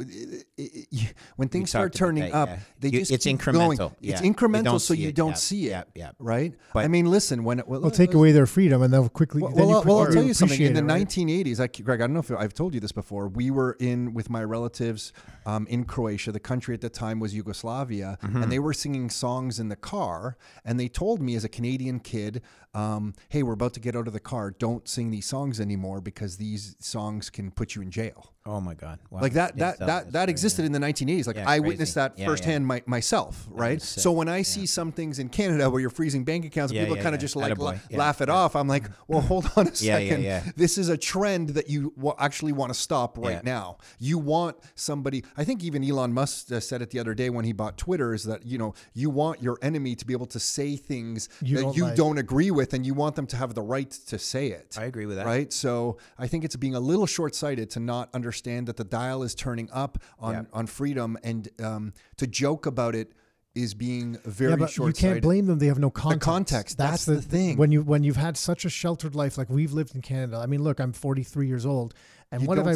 [1.36, 2.58] when things start turning that, up, yeah.
[2.80, 3.76] they you, just it's incremental.
[3.76, 3.96] Going.
[4.00, 4.12] Yeah.
[4.12, 5.70] It's incremental, so you don't see it.
[5.70, 6.10] Yeah, yeah.
[6.18, 6.54] Right.
[6.74, 7.44] But, I mean, listen.
[7.44, 9.42] When it, well, will take away their freedom, and they'll quickly.
[9.42, 10.60] Well, well, well I'll tell you something.
[10.60, 11.06] In the right?
[11.06, 13.28] 1980s, I, Greg, I don't know if I've told you this before.
[13.28, 15.12] We were in with my relatives
[15.46, 16.32] um, in Croatia.
[16.32, 18.42] The country at the time was Yugoslavia, mm-hmm.
[18.42, 20.36] and they were singing songs in the car.
[20.64, 22.42] And they told me as a Canadian kid,
[22.74, 24.50] um, "Hey, we're about to get out of the car.
[24.50, 28.72] Don't sing these songs anymore because these songs can put you in jail." Oh my
[28.72, 28.98] God!
[29.10, 29.20] Wow.
[29.20, 31.26] Like that that that that existed in the 1980s.
[31.26, 32.68] Like yeah, I witnessed that yeah, firsthand yeah.
[32.68, 33.80] My, myself, right?
[33.82, 37.14] So when I see some things in Canada where you're freezing bank accounts, people kind
[37.14, 38.56] of just like la- laugh it off.
[38.56, 40.54] I'm like, well, hold on a second.
[40.56, 43.76] This is a trend that you w- actually want to stop right now.
[43.98, 45.24] You want somebody.
[45.36, 48.14] I think even Elon Musk uh, said it the other day when he bought Twitter
[48.14, 51.56] is that you know you want your enemy to be able to say things you
[51.56, 51.96] that don't you like.
[51.96, 54.78] don't agree with, and you want them to have the right to say it.
[54.80, 55.26] I agree with that.
[55.26, 55.52] Right.
[55.52, 58.84] So I think it's being a little short sighted to not understand understand that the
[58.84, 60.42] dial is turning up on yeah.
[60.52, 63.12] on freedom, and um, to joke about it
[63.58, 66.20] is being very yeah, but You can't blame them; they have no context.
[66.20, 66.78] The context.
[66.78, 67.56] That's, that's the, the, thing.
[67.56, 70.38] When you when you've had such a sheltered life, like we've lived in Canada.
[70.38, 71.94] I mean, look, I'm 43 years old,
[72.30, 72.74] and you what have I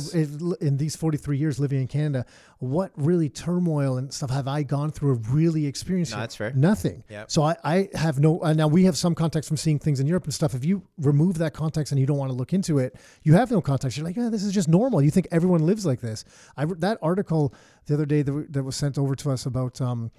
[0.60, 2.24] in these 43 years living in Canada?
[2.58, 6.12] What really turmoil and stuff have I gone through or really experienced?
[6.12, 6.52] No, that's fair.
[6.54, 7.04] Nothing.
[7.10, 7.30] Yep.
[7.30, 8.42] So I, I have no.
[8.42, 10.54] Uh, now we have some context from seeing things in Europe and stuff.
[10.54, 13.50] If you remove that context and you don't want to look into it, you have
[13.50, 13.98] no context.
[13.98, 15.02] You're like, yeah, this is just normal.
[15.02, 16.24] You think everyone lives like this.
[16.56, 17.52] I that article
[17.86, 19.80] the other day that, that was sent over to us about.
[19.80, 20.10] Um,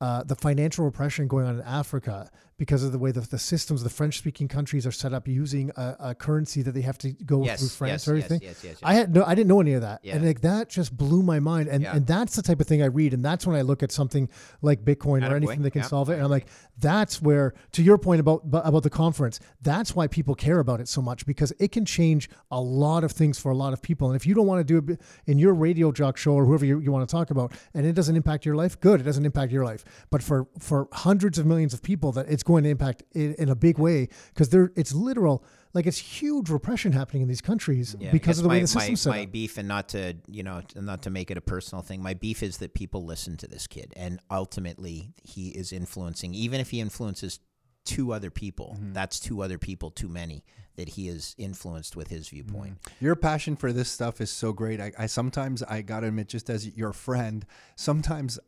[0.00, 3.82] uh, the financial repression going on in Africa because of the way that the systems,
[3.84, 7.12] the French speaking countries are set up using a, a, currency that they have to
[7.12, 8.40] go yes, through France yes, or everything.
[8.42, 10.16] Yes, yes, I had no, I didn't know any of that, Yeah.
[10.16, 11.68] and like that just blew my mind.
[11.68, 11.94] And Yeah.
[11.94, 14.28] and that's the type of thing I read, and that's when I look at something
[14.60, 16.48] like Bitcoin or anything that can Yeah, solve it, and I'm like,
[16.78, 20.88] that's where, to your point about about the conference, that's why people care about it
[20.88, 24.08] so much because it can change a lot of things for a lot of people.
[24.08, 26.64] And if you don't want to do it in your radio jock show or whoever
[26.64, 29.24] you, you want to talk about, and it doesn't impact your life, good, it doesn't
[29.24, 29.84] impact your life.
[30.10, 33.48] But for for hundreds of millions of people, that it's going to impact in, in
[33.48, 35.44] a big way because there it's literal.
[35.74, 38.74] Like it's huge repression happening in these countries Yeah, because of the my, way the
[38.74, 39.30] my, system's set my up.
[39.32, 42.02] beef, and not to you know, not to make it a personal thing.
[42.02, 46.34] My beef is that people listen to this kid, and ultimately he is influencing.
[46.34, 47.38] Even if he influences
[47.84, 48.92] two other people, Mm-hmm.
[48.94, 50.42] that's two other people too many
[50.76, 52.78] that he is influenced with his viewpoint.
[53.00, 54.80] Your passion for this stuff is so great.
[54.80, 57.44] I, I sometimes I gotta admit, just as your friend,
[57.76, 58.38] sometimes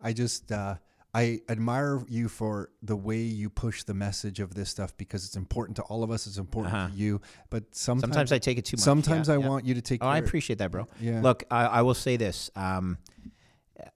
[0.00, 0.76] I just uh,
[1.14, 5.36] I admire you for the way you push the message of this stuff because it's
[5.36, 6.26] important to all of us.
[6.26, 6.88] It's important Uh-huh.
[6.88, 8.82] to you, but sometimes Sometimes I take it too much.
[8.84, 9.48] Sometimes yeah, I yeah.
[9.48, 10.02] want you to take.
[10.02, 10.88] Oh, I appreciate that, bro.
[11.00, 11.20] Yeah.
[11.22, 12.50] Look, I, I will say this.
[12.56, 12.98] Um,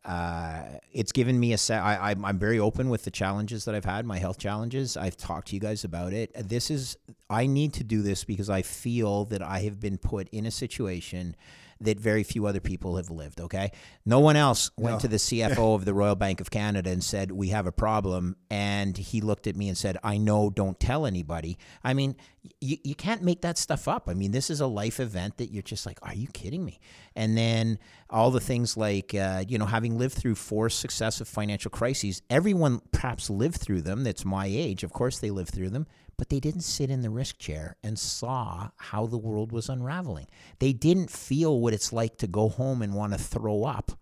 [0.05, 0.63] uh,
[0.93, 1.81] it's given me a set.
[1.83, 4.97] I, I'm, I'm very open with the challenges that I've had, my health challenges.
[4.97, 6.31] I've talked to you guys about it.
[6.49, 6.97] This is,
[7.31, 10.51] I need to do this because I feel that I have been put in a
[10.51, 11.37] situation
[11.81, 13.41] that very few other people have lived.
[13.41, 13.73] Okay.
[14.05, 17.31] No one else went to the CFO of the Royal Bank of Canada and said,
[17.31, 18.37] We have a problem.
[18.51, 21.59] And he looked at me and said, I know, don't tell anybody.
[21.85, 22.17] I mean,
[22.61, 24.09] you, you can't make that stuff up.
[24.09, 26.81] I mean, this is a life event that you're just like, Are you kidding me?
[27.15, 27.79] And then
[28.11, 32.81] all the things like, uh, you know, having lived through four successive financial crises, everyone
[32.93, 34.83] perhaps lived through them that's my age.
[34.83, 35.87] Of course, they lived through them
[36.19, 40.27] but they didn't sit in the risk chair and saw how the world was unraveling.
[40.59, 43.93] They didn't feel what it's like to go home and want to throw up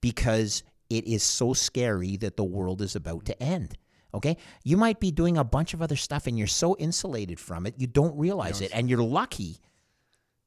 [0.00, 3.78] because it is so scary that the world is about to end.
[4.12, 4.36] Okay?
[4.64, 7.76] You might be doing a bunch of other stuff and you're so insulated from it,
[7.78, 9.58] you don't realize it, and you're lucky.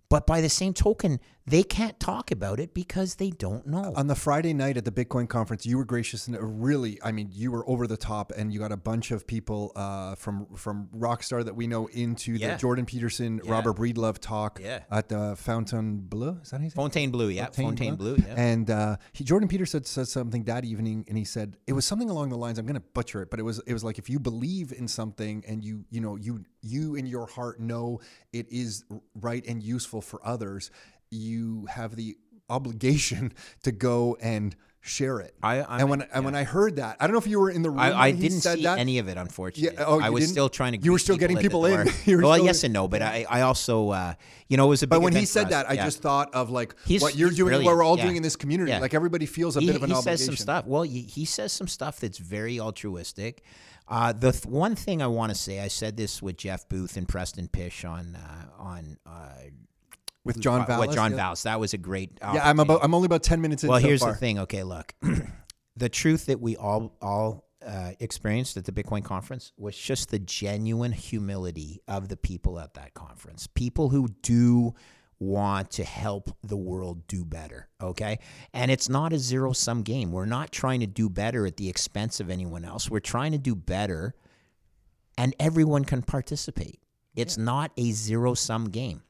[0.10, 3.92] But by the same token, they can't talk about it because they don't know.
[3.98, 7.30] On the Friday night at the Bitcoin conference, you were gracious and really, I mean,
[7.34, 10.88] you were over the top, and you got a bunch of people uh, from from
[10.96, 12.54] Rockstar that we know into Yeah.
[12.54, 13.52] the Jordan Peterson, Yeah.
[13.52, 14.84] Robert Breedlove talk Yeah.
[14.90, 16.38] at the Fountain Bleu.
[16.42, 16.74] Is that how you say?
[16.74, 16.76] it?
[16.76, 17.50] Fontaine Blue, yeah.
[17.50, 18.34] Fontaine, Blue, yeah.
[18.38, 22.10] And uh, he, Jordan Peterson said something that evening, and he said it was something
[22.10, 22.58] along the lines.
[22.58, 24.88] I'm going to butcher it, but it was it was like if you believe in
[24.88, 28.00] something and you you know you you in your heart know
[28.32, 28.86] it is
[29.16, 30.72] right and useful for others,
[31.14, 32.18] you have the
[32.50, 33.34] obligation
[33.64, 34.56] to go and
[34.86, 35.34] share it.
[35.42, 37.50] I- I- and when and when I heard that, I don't know if you were
[37.50, 37.80] in the room.
[37.80, 38.80] I, I he didn't said see that.
[38.80, 39.78] any of it, unfortunately.
[39.78, 40.32] Yeah, oh, I was didn't?
[40.34, 40.80] still trying to.
[40.84, 41.78] You were still getting people in.
[42.06, 44.14] Well, still- yes and no, but I, I also, uh,
[44.50, 44.88] you know, it was a.
[44.88, 45.86] Big But when he said that, I Yeah.
[45.86, 48.04] just thought of like He's- what you're doing, what we're all Yeah.
[48.04, 48.72] doing in this community.
[48.72, 48.80] Yeah.
[48.80, 50.04] Like everybody feels a he, bit of an obligation.
[50.04, 50.18] he obligation.
[50.18, 50.66] says some stuff.
[50.66, 53.42] Well, he, he says some stuff that's very altruistic.
[53.88, 56.96] Uh, the th- one thing I want to say, I said this with Jeff Booth
[56.98, 59.30] and Preston Pysh on uh, on uh,
[60.26, 60.88] with John uh, Vallis.
[60.88, 61.18] With John yeah.
[61.18, 62.18] Vallis, that was a great.
[62.22, 62.84] Yeah, I'm about.
[62.84, 63.70] I'm only about ten minutes in.
[63.70, 64.12] Well, so here's far.
[64.12, 64.40] the thing.
[64.40, 64.94] Okay, look,
[65.76, 70.20] the truth that we all all uh, experienced at the Bitcoin conference was just the
[70.20, 73.48] genuine humility of the people at that conference.
[73.48, 74.74] People who do
[75.20, 77.70] want to help the world do better.
[77.82, 78.20] Okay,
[78.54, 80.12] and it's not a zero sum game.
[80.12, 82.90] We're not trying to do better at the expense of anyone else.
[82.90, 84.16] We're trying to do better,
[85.18, 86.80] and everyone can participate.
[87.16, 89.04] It's not a zero sum game.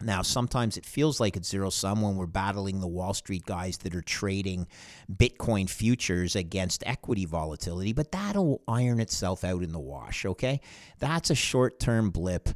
[0.00, 3.78] Now, sometimes it feels like it's zero sum when we're battling the Wall Street guys
[3.78, 4.68] that are trading
[5.12, 10.60] Bitcoin futures against equity volatility, but that'll iron itself out in the wash, okay?
[11.00, 12.50] That's a short term blip.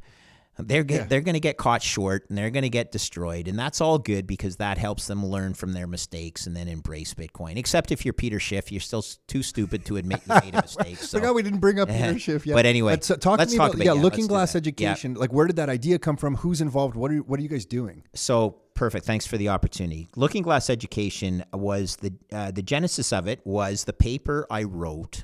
[0.59, 3.57] They're get, they're going to get caught short and they're going to get destroyed, and
[3.57, 7.57] that's all good because that helps them learn from their mistakes and then embrace Bitcoin.
[7.57, 10.97] Except if you're Peter Schiff, you're still too stupid to admit you made a mistake.
[10.97, 11.17] So.
[11.17, 12.53] Forgot we didn't bring up Peter Schiff yet.
[12.53, 14.53] But anyway, Let's, uh, talk let's talk about, about- yeah, yeah, Looking Glass.
[14.53, 14.59] Yeah.
[14.59, 15.15] education.
[15.15, 16.35] Like, where did that idea come from?
[16.35, 16.95] Who's involved?
[16.95, 18.03] What are what are you guys doing?
[18.13, 19.05] So perfect.
[19.07, 20.07] Thanks for the opportunity.
[20.15, 25.23] Looking Glass Education was the uh, the genesis of it was the paper I wrote,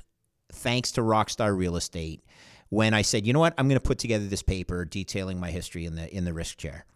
[0.52, 2.24] thanks to Rockstar Real Estate,
[2.70, 5.50] when I said, you know what, I'm going to put together this paper detailing my
[5.50, 6.86] history in the in the risk chair.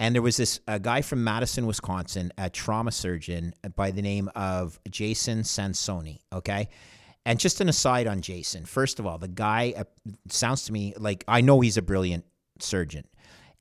[0.00, 4.30] And there was this a guy from Madison, Wisconsin, a trauma surgeon by the name
[4.34, 6.20] of Jason Sansoni.
[6.32, 6.68] Okay.
[7.26, 8.64] And just an aside on Jason.
[8.64, 9.84] First of all, the guy uh,
[10.28, 12.24] sounds to me like I know he's a brilliant
[12.58, 13.04] surgeon.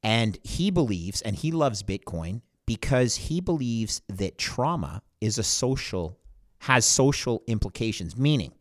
[0.01, 6.17] And he believes and he loves Bitcoin because he believes that trauma is a social,
[6.59, 8.15] has social implications.
[8.15, 8.53] Meaning,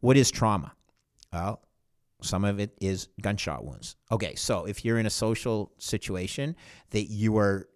[0.00, 0.72] what is trauma?
[1.32, 1.62] Well,
[2.22, 3.96] some of it is gunshot wounds.
[4.10, 6.56] Okay, so if you're in a social situation
[6.90, 7.68] that you are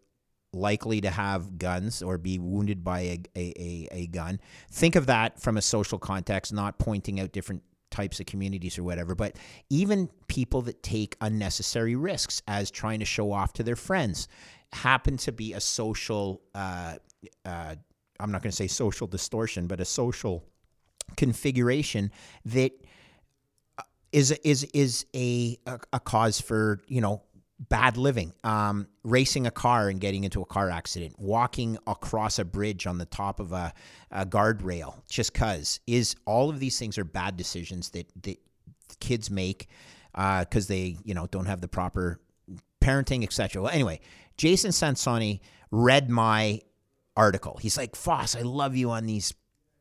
[0.52, 4.40] likely to have guns or be wounded by a, a, a, a gun,
[4.70, 8.84] think of that from a social context, not pointing out different types of communities or
[8.84, 9.36] whatever, but
[9.70, 14.28] even people that take unnecessary risks as trying to show off to their friends
[14.72, 16.96] happen to be a social, uh,
[17.44, 17.74] uh,
[18.18, 20.44] I'm not going to say social distortion, but a social
[21.16, 22.10] configuration
[22.44, 22.72] that
[24.16, 27.22] is is is a, a, a cause for you know
[27.58, 32.44] bad living, um, racing a car and getting into a car accident, walking across a
[32.44, 33.74] bridge on the top of a,
[34.10, 38.38] a guardrail just cause is all of these things are bad decisions that, that
[39.00, 39.68] kids make
[40.12, 42.18] because uh, they you know don't have the proper
[42.80, 43.60] parenting etc.
[43.60, 44.00] Well, anyway,
[44.38, 45.40] Jason Sansoni
[45.70, 46.62] read my
[47.18, 47.58] article.
[47.60, 49.34] He's like, Foss, I love you on these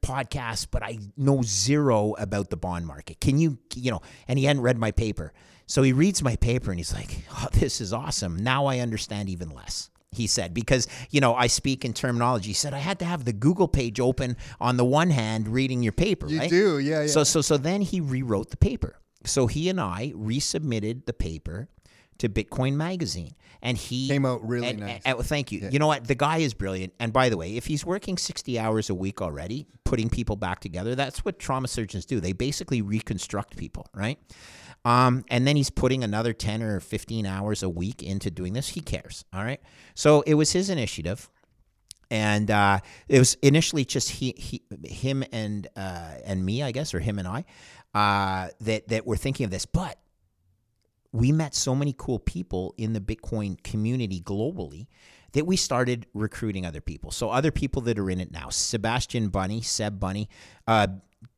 [0.06, 3.20] podcasts, but I know zero about the bond market.
[3.20, 5.34] Can you, you know, and he hadn't read my paper.
[5.68, 8.38] So he reads my paper and he's like, oh, this is awesome.
[8.38, 9.90] Now I understand even less.
[10.12, 12.50] He said, because, you know, I speak in terminology.
[12.50, 15.84] He said, I had to have the Google page open on the one hand reading
[15.84, 16.50] your paper, you right?
[16.50, 17.08] do, yeah, yeah.
[17.08, 19.00] So, so, so then he rewrote the paper.
[19.26, 21.68] So he and I resubmitted the paper
[22.20, 25.02] to Bitcoin Magazine, and he came out really and, nice.
[25.06, 25.60] And, thank you.
[25.60, 25.70] Yeah.
[25.72, 26.08] You know what?
[26.08, 26.94] The guy is brilliant.
[27.00, 30.60] And by the way, if he's working sixty hours a week already, putting people back
[30.60, 32.20] together, that's what trauma surgeons do.
[32.20, 34.20] They basically reconstruct people, right?
[34.86, 38.70] Um, and then he's putting another 10 or 15 hours a week into doing this.
[38.70, 39.26] He cares.
[39.34, 39.60] All right.
[39.96, 41.30] So it was his initiative.
[42.12, 46.94] And uh, it was initially just he, he him and uh, and me, I guess,
[46.94, 47.46] or him and I,
[47.96, 49.66] uh, that that were thinking of this.
[49.66, 49.98] But
[51.16, 54.88] we met so many cool people in the Bitcoin community globally
[55.32, 57.10] that we started recruiting other people.
[57.10, 60.28] So other people that are in it now, Sebastian Bunney, Seb Bunney,
[60.68, 60.88] uh,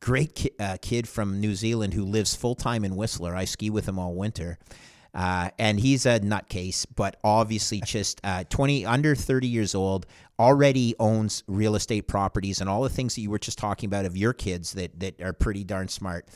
[0.00, 3.36] great ki- uh, kid from New Zealand who lives full time in Whistler.
[3.36, 4.58] I ski with him all winter.
[5.14, 10.06] Uh, and he's a nutcase, but obviously just uh, 20 under 30 years old,
[10.38, 14.04] already owns real estate properties and all the things that you were just talking about
[14.04, 16.26] of your kids that that are pretty darn smart.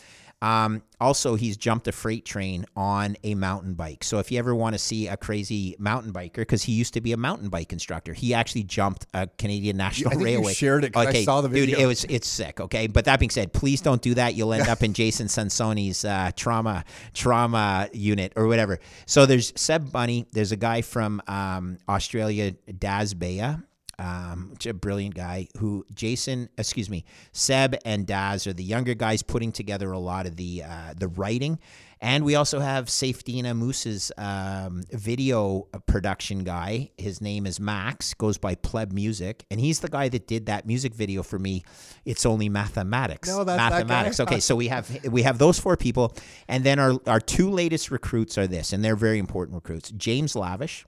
[0.42, 4.02] Um, also, he's jumped a freight train on a mountain bike.
[4.02, 7.00] So if you ever want to see a crazy mountain biker, because he used to
[7.00, 10.48] be a mountain bike instructor, he actually jumped a Canadian National I think Railway.
[10.48, 10.96] You shared it.
[10.96, 11.76] Okay, I saw the video.
[11.76, 12.60] Dude, it was it's sick.
[12.60, 14.34] Okay, but that being said, please don't do that.
[14.34, 16.84] You'll end up in Jason Sansoni's uh, trauma
[17.14, 18.80] trauma unit or whatever.
[19.06, 20.26] So there's Seb Bunney.
[20.32, 23.58] There's a guy from um, Australia, Daz Bea
[23.98, 29.22] um, a brilliant guy who Jason, excuse me, Seb and Daz are the younger guys
[29.22, 31.58] putting together a lot of the uh, the writing,
[32.00, 36.90] and we also have Saifedean Ammous's um, video production guy.
[36.96, 40.66] His name is Max, goes by Pleb Music, and he's the guy that did that
[40.66, 41.62] music video for me.
[42.04, 43.28] It's only mathematics.
[43.28, 44.16] No, that's mathematics.
[44.16, 46.16] That okay, so we have we have those four people,
[46.48, 49.90] and then our our two latest recruits are this, and they're very important recruits.
[49.90, 50.86] James Lavish,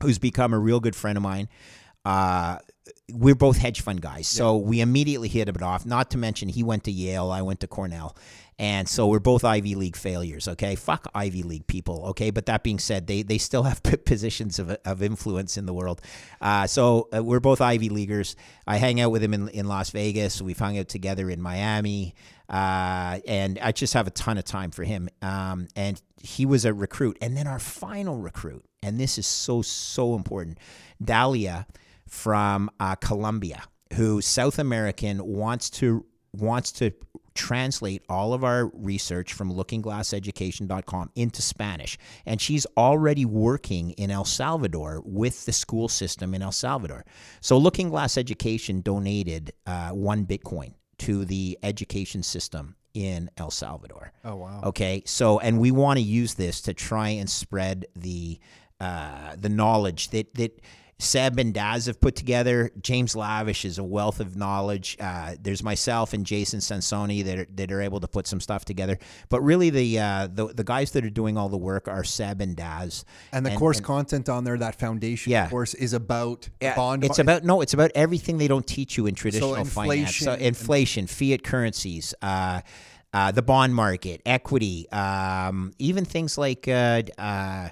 [0.00, 1.48] who's become a real good friend of mine
[2.06, 2.58] uh,
[3.12, 5.84] we're both hedge fund guys, so we immediately hit it off.
[5.84, 8.16] Not to mention, he went to Yale, I went to Cornell,
[8.60, 10.46] and so we're both Ivy League failures.
[10.46, 12.04] Okay, fuck Ivy League people.
[12.10, 15.74] Okay, but that being said, they they still have positions of, of influence in the
[15.74, 16.00] world.
[16.40, 18.36] Uh, so uh, we're both Ivy Leaguers.
[18.68, 20.40] I hang out with him in, in Las Vegas.
[20.40, 22.14] We've hung out together in Miami,
[22.48, 25.08] uh, and I just have a ton of time for him.
[25.22, 29.60] Um, and he was a recruit, and then our final recruit, and this is so
[29.60, 30.58] so important,
[31.02, 31.66] Dahlia
[32.08, 33.62] from uh, Colombia
[33.94, 36.92] who South American wants to wants to
[37.34, 41.98] translate all of our research from lookingglasseducation.com into Spanish.
[42.24, 47.04] And she's already working in El Salvador with the school system in El Salvador.
[47.40, 54.12] So Looking Glass Education donated uh, one Bitcoin to the education system in El Salvador.
[54.24, 54.60] Oh wow.
[54.64, 55.02] Okay.
[55.06, 58.38] So and we want to use this to try and spread the
[58.80, 60.60] uh, the knowledge that that
[60.98, 62.70] Seb and Daz have put together.
[62.80, 64.96] James Lavish is a wealth of knowledge.
[64.98, 68.64] Uh, there's myself and Jason Sansoni that are, that are able to put some stuff
[68.64, 68.98] together.
[69.28, 72.40] But really, the, uh, the the guys that are doing all the work are Seb
[72.40, 73.04] and Daz.
[73.30, 75.50] And the and, course and, content on there, that foundation yeah.
[75.50, 77.04] course, is about yeah, bond.
[77.04, 80.16] It's about no, it's about everything they don't teach you in traditional so finance.
[80.16, 82.14] So inflation, fiat currencies.
[82.22, 82.62] Uh,
[83.12, 87.68] uh, the bond market, equity, um, even things like uh, uh,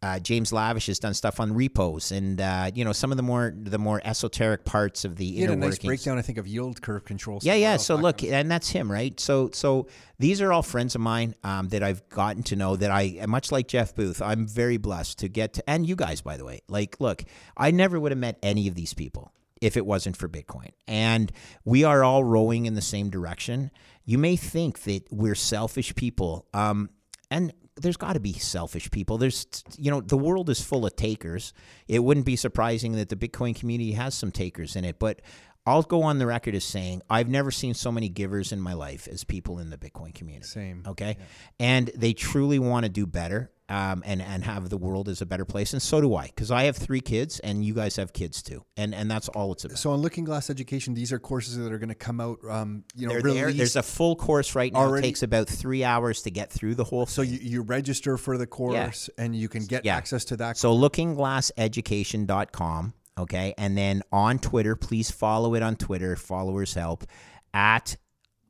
[0.00, 3.22] uh, James Lavish has done stuff on repos and uh, you know some of the
[3.22, 5.86] more the more esoteric parts of the he inner had a nice workings.
[5.86, 7.40] breakdown, I think, of yield curve control.
[7.42, 7.76] Yeah, yeah.
[7.78, 9.18] So look, and that's him, right?
[9.18, 9.88] So so
[10.18, 12.76] these are all friends of mine um, that I've gotten to know.
[12.76, 16.20] That I much like Jeff Booth, I'm very blessed to get to, and you guys,
[16.20, 16.60] by the way.
[16.68, 17.24] Like, look,
[17.56, 21.32] I never would have met any of these people if it wasn't for Bitcoin, and
[21.64, 23.72] we are all rowing in the same direction.
[24.04, 26.90] You may think that we're selfish people, um,
[27.30, 29.18] and there's got to be selfish people.
[29.18, 31.52] There's, you know, the world is full of takers.
[31.86, 35.22] It wouldn't be surprising that the Bitcoin community has some takers in it, but
[35.66, 38.72] I'll go on the record as saying I've never seen so many givers in my
[38.72, 40.46] life as people in the Bitcoin community.
[40.46, 40.82] Same.
[40.86, 41.16] Okay.
[41.18, 41.24] Yeah.
[41.60, 45.26] And they truly want to do better um, and, and have the world as a
[45.26, 45.72] better place.
[45.72, 48.64] And so do I, because I have three kids and you guys have kids too.
[48.76, 49.78] And and that's all it's about.
[49.78, 52.84] So on Looking Glass Education, these are courses that are going to come out, um,
[52.94, 53.52] you know, there.
[53.52, 54.80] There's a full course right now.
[54.80, 55.06] Already.
[55.06, 58.38] It takes about three hours to get through the whole So you, you register for
[58.38, 59.24] the course yeah.
[59.24, 59.96] and you can get yeah.
[59.96, 60.56] access to that.
[60.56, 63.52] So lookingglasseducation.com Okay.
[63.58, 67.04] And then on Twitter, please follow it on Twitter, followers help
[67.52, 67.96] at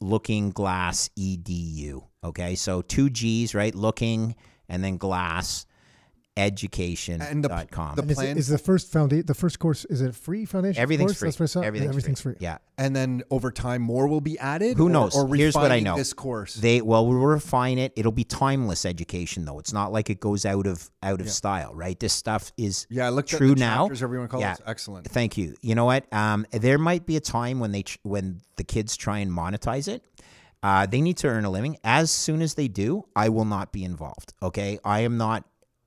[0.01, 2.05] looking glass edu.
[2.23, 2.55] Okay.
[2.55, 3.75] So two G's, right?
[3.75, 4.37] Looking
[4.69, 5.67] and then glass
[6.39, 7.27] education.com.
[7.29, 10.45] And the, the plan is, is, the first foundation, the first course, is it free
[10.45, 10.81] foundation?
[10.81, 11.37] Everything's course?
[11.37, 11.45] free.
[11.45, 12.35] That's what Everything's, Everything's free.
[12.35, 12.45] free.
[12.45, 12.59] Yeah.
[12.79, 14.77] And then over time, more will be added.
[14.77, 15.17] Who knows?
[15.17, 15.97] Or, or Here's what I know.
[15.97, 16.55] This course.
[16.55, 17.93] They well, we'll refine it.
[17.97, 19.59] It'll be timeless education, though.
[19.59, 21.33] It's not like it goes out of out of yeah.
[21.33, 21.99] style, right?
[21.99, 23.07] This stuff is yeah.
[23.07, 23.85] I looked true at the now.
[23.85, 24.53] Chapters, everyone calls yeah.
[24.53, 25.09] it excellent.
[25.09, 25.57] Thank you.
[25.61, 26.11] You know what?
[26.13, 30.05] Um, there might be a time when they when the kids try and monetize it.
[30.63, 31.77] Uh, they need to earn a living.
[31.85, 34.35] As soon as they do, I will not be involved.
[34.43, 35.45] Okay, I am not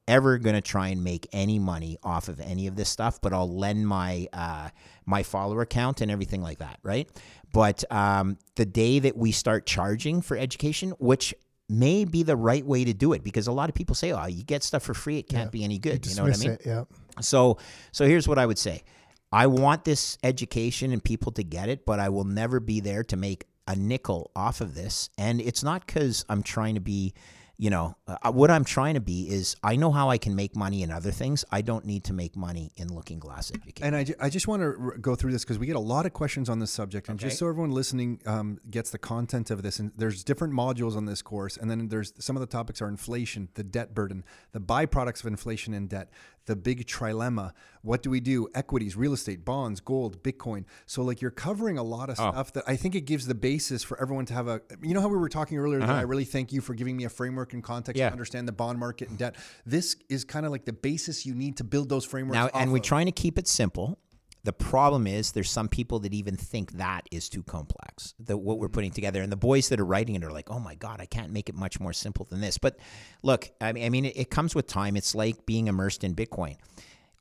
[0.08, 3.34] ever going to try and make any money off of any of this stuff, but
[3.34, 4.70] I'll lend my uh,
[5.06, 7.10] my follower count and everything like that, right?
[7.54, 11.34] But um, the day that we start charging for education, which
[11.70, 14.26] may be the right way to do it, because a lot of people say, "Oh,
[14.26, 15.50] you get stuff for free; it can't yeah.
[15.50, 16.52] be any good." You, you know what I mean?
[16.52, 16.84] It, yeah.
[17.20, 17.58] So,
[17.92, 18.84] so here's what I would say:
[19.32, 23.04] I want this education and people to get it, but I will never be there
[23.06, 25.10] to make a nickel off of this.
[25.18, 27.14] And it's not because I'm trying to be
[27.62, 30.56] you know, uh, what I'm trying to be is I know how I can make
[30.56, 31.46] money in other things.
[31.52, 33.94] I don't need to make money in Looking Glass education.
[33.94, 36.12] And I, I just want to go through this because we get a lot of
[36.12, 37.08] questions on this subject.
[37.08, 37.28] And okay.
[37.28, 41.06] just so everyone listening um, gets the content of this, and there's different modules on
[41.06, 41.56] this course.
[41.56, 45.28] And then there's some of the topics are inflation, the debt burden, the byproducts of
[45.28, 46.10] inflation and debt,
[46.46, 47.52] the big trilemma.
[47.82, 48.48] What do we do?
[48.54, 50.66] Equities, real estate, bonds, gold, Bitcoin.
[50.86, 52.32] So like you're covering a lot of oh.
[52.32, 54.62] stuff that I think it gives the basis for everyone to have a.
[54.82, 55.94] You know how we were talking earlier uh-huh.
[55.94, 58.08] that I really thank you for giving me a framework and context yeah.
[58.08, 59.36] to understand the bond market and debt.
[59.66, 62.36] This is kind of like the basis you need to build those frameworks.
[62.36, 62.84] Now, and we're of.
[62.84, 63.98] trying to keep it simple.
[64.44, 68.16] The problem is there's some people that even think that is too complex.
[68.20, 68.74] The, what we're mm-hmm.
[68.74, 71.06] putting together, and the boys that are writing it are like, "Oh my god, I
[71.06, 72.78] can't make it much more simple than this." But
[73.22, 74.98] look, I mean, I mean, it, it comes with time.
[74.98, 76.58] It's like being immersed in Bitcoin.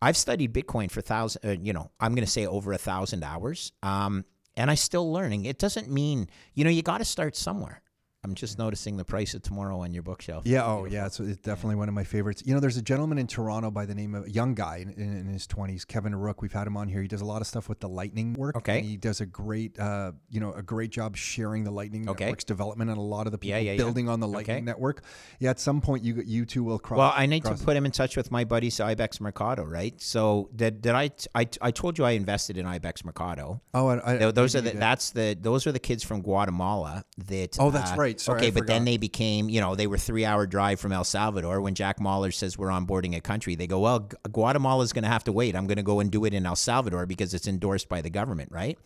[0.02, 3.22] I've studied Bitcoin for thousand, uh, you know, I'm going to say over a thousand
[3.22, 4.24] hours, um,
[4.56, 5.44] and I'm still learning.
[5.44, 7.82] It doesn't mean, you know, you got to start somewhere.
[8.22, 10.44] I'm just noticing the price of tomorrow on your bookshelf.
[10.46, 10.66] Yeah.
[10.66, 11.08] Oh, yeah.
[11.08, 12.42] So it's definitely one of my favorites.
[12.44, 14.90] You know, there's a gentleman in Toronto by the name of a young guy in,
[14.90, 16.42] in, his 20s, Kevin Rooke.
[16.42, 17.00] We've had him on here.
[17.00, 18.56] He does a lot of stuff with the Lightning work.
[18.56, 18.82] Okay.
[18.82, 22.24] he does a great, uh, you know, a great job sharing the Lightning okay.
[22.24, 24.12] network's development and a lot of the people yeah, yeah, building yeah.
[24.12, 24.64] on the Lightning okay.
[24.64, 25.02] network.
[25.38, 25.50] Yeah.
[25.50, 26.98] At some point, you you two will cross.
[26.98, 29.98] Well, I need to put him in touch with my buddies Ibex Mercado, right?
[30.00, 33.62] So did, did I, I I told you I invested in Ibex Mercado.
[33.72, 37.56] Oh, I, I, those are the that's the those are the kids from Guatemala that.
[37.58, 38.09] Oh, that's uh, right.
[38.16, 41.04] Sorry, okay, but then they became, you know, they were three hour drive from El
[41.04, 41.60] Salvador.
[41.60, 45.10] When Jack Mallers says we're onboarding a country, they go, well, Guatemala is going to
[45.10, 45.54] have to wait.
[45.54, 48.10] I'm going to go and do it in El Salvador because it's endorsed by the
[48.10, 48.78] government, right?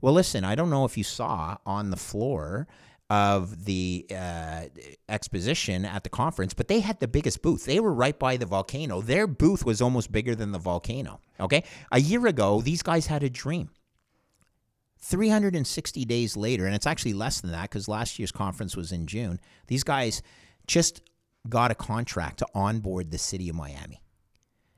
[0.00, 2.66] Well, listen, I don't know if you saw on the floor
[3.10, 4.62] of the uh,
[5.08, 7.66] exposition at the conference, but they had the biggest booth.
[7.66, 9.02] They were right by the volcano.
[9.02, 11.20] Their booth was almost bigger than the volcano.
[11.38, 11.62] Okay.
[11.90, 13.68] A year ago, these guys had a dream.
[15.02, 19.06] 360 days later, and it's actually less than that because last year's conference was in
[19.06, 20.22] June, these guys
[20.66, 21.02] just
[21.48, 24.00] got a contract to onboard the city of Miami.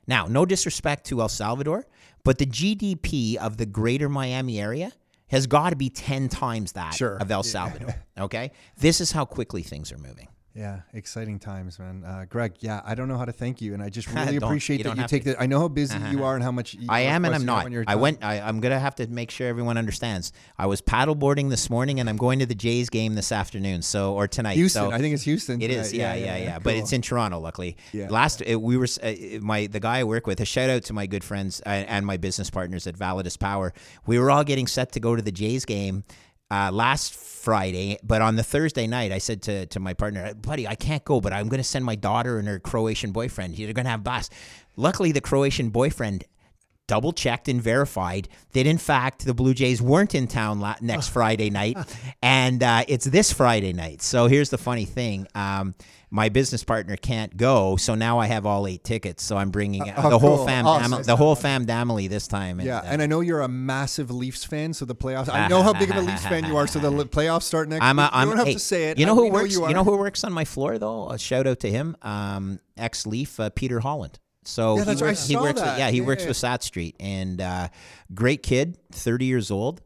[0.07, 1.87] Now, no disrespect to El Salvador,
[2.25, 4.93] but the GDP of the greater Miami area
[5.29, 7.17] has got to be 10 times that sure.
[7.17, 7.95] of El Salvador.
[8.19, 8.53] okay?
[8.77, 10.29] This is how quickly things are moving.
[10.55, 12.05] Yeah, exciting times, man.
[12.07, 14.79] Uh, Greg, yeah, I don't know how to thank you, and I just really appreciate
[14.79, 15.41] you that you take the.
[15.41, 16.13] I know how busy uh-huh.
[16.13, 17.67] you are and how much I am, and I'm not.
[17.89, 18.23] I went.
[18.23, 20.33] I, am gonna have to make sure everyone understands.
[20.57, 23.83] I was paddleboarding this morning, and I'm going to the Jays game this afternoon.
[23.83, 24.55] So or tonight.
[24.55, 25.61] Houston, so I think it's Houston.
[25.61, 25.93] It is.
[25.93, 26.37] Yeah, yeah, yeah.
[26.37, 26.53] yeah, yeah.
[26.53, 26.63] Cool.
[26.63, 27.77] But it's in Toronto, luckily.
[27.93, 28.07] Yeah.
[28.09, 30.41] Last it, we were uh, my the guy I work with.
[30.41, 33.73] A shout out to my good friends uh, and my business partners at Validus Power.
[34.07, 36.05] We were all getting set to go to the Jays game
[36.55, 40.69] uh, last Friday, but on the Thursday night, I said to, to my partner, buddy,
[40.69, 43.57] I can't go, but I'm going to send my daughter and her Croatian boyfriend.
[43.57, 44.33] They're going to have blast.
[44.77, 46.25] Luckily, the Croatian boyfriend
[46.87, 51.09] double checked and verified that in fact the Blue Jays weren't in town la- next
[51.17, 51.77] Friday night,
[52.23, 54.01] and uh, it's this Friday night.
[54.01, 55.75] So here's the funny thing: um,
[56.15, 59.25] my business partner can't go, so now I have all eight tickets.
[59.25, 60.47] So I'm bringing uh, oh, the whole cool.
[60.47, 61.03] fam, awesome.
[61.03, 62.61] the whole fam family this time.
[62.61, 65.29] Yeah, and, uh, and, I know you're a massive Leafs fan, so the playoffs.
[65.29, 67.83] I know how big of a Leafs fan you are, so the playoffs start next.
[67.83, 68.99] I'm a, I'm, you don't have hey, to say it.
[68.99, 69.57] You know who works?
[69.57, 71.11] Know you, you, know who works on my floor though?
[71.11, 74.21] A shout out to him, um, ex Leaf uh, Peter Holland.
[74.45, 75.27] So yeah, he works.
[75.27, 76.29] He works with, yeah, he yeah, works yeah.
[76.29, 77.69] with Satstreet, and uh,
[78.15, 79.83] great kid, thirty years old.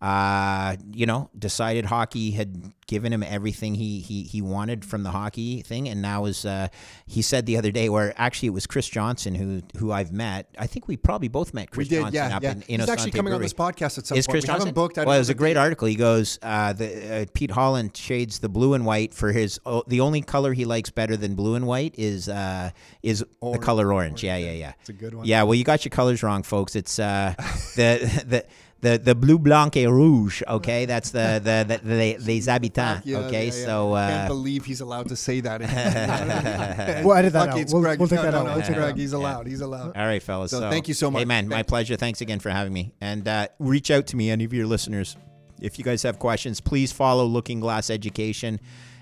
[0.00, 5.10] uh, you know, decided hockey had given him everything he he, he wanted from the
[5.10, 6.68] hockey thing, and now is uh,
[7.06, 10.54] he said the other day, where actually it was Chris Johnston who who I've met.
[10.58, 12.52] I think we probably both met Chris we did, Johnston yeah, up yeah.
[12.52, 14.34] in, in He's actually coming on this podcast at some Is point.
[14.34, 14.68] Chris we Johnston?
[14.68, 14.98] haven't booked.
[14.98, 15.88] I well, it was a great article.
[15.88, 19.58] He goes, uh, the, uh, Pete Holland shades the blue and white for his.
[19.64, 22.72] Oh, the only color he likes better than blue and white is uh,
[23.02, 24.22] is the color orange.
[24.22, 24.72] Yeah, yeah, yeah.
[24.80, 25.24] It's a good one.
[25.24, 26.76] Yeah, well, you got your colors wrong, folks.
[26.76, 27.34] It's uh,
[27.76, 28.44] the the.
[28.82, 33.18] The, the bleu blanc et rouge, okay, that's the the the, the les habitants, Yeah,
[33.18, 33.46] okay.
[33.46, 33.64] yeah, yeah.
[33.66, 35.60] So I can't uh, believe he's allowed to say that.
[37.04, 37.72] We'll edit that Fuck, out.
[37.72, 37.98] We'll- Greg.
[38.00, 38.44] we'll take No, that no, out.
[38.46, 38.96] no, We'll it's Greg.
[38.96, 39.46] He's allowed.
[39.46, 39.96] He's allowed.
[39.96, 40.50] all right, fellas.
[40.50, 41.20] So So, thank you so much.
[41.20, 41.94] Hey, man, my Thank- pleasure.
[41.96, 42.92] Thanks again for having me.
[43.00, 45.16] And uh, reach out to me, any of your listeners,
[45.60, 46.60] if you guys have questions.
[46.60, 48.58] Please follow Looking Glass Education.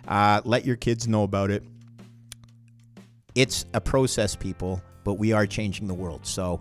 [0.06, 1.62] Uh, let your kids know about it.
[3.34, 6.26] It's a process, people, but we are changing the world.
[6.26, 6.60] So,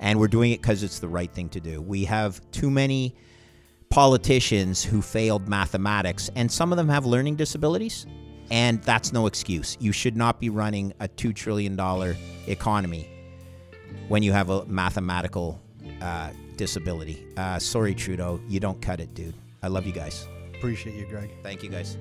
[0.00, 1.80] and we're doing it because it's the right thing to do.
[1.80, 3.14] We have too many
[3.90, 8.06] politicians who failed mathematics, and some of them have learning disabilities,
[8.50, 9.76] and that's no excuse.
[9.80, 11.78] You should not be running a $2 trillion
[12.46, 13.08] economy
[14.08, 15.60] when you have a mathematical
[16.00, 17.26] uh, disability.
[17.36, 19.34] Uh, sorry, Trudeau, you don't cut it, dude.
[19.62, 20.26] I love you guys.
[20.54, 21.30] Appreciate you, Greg.
[21.42, 21.96] Thank you, guys.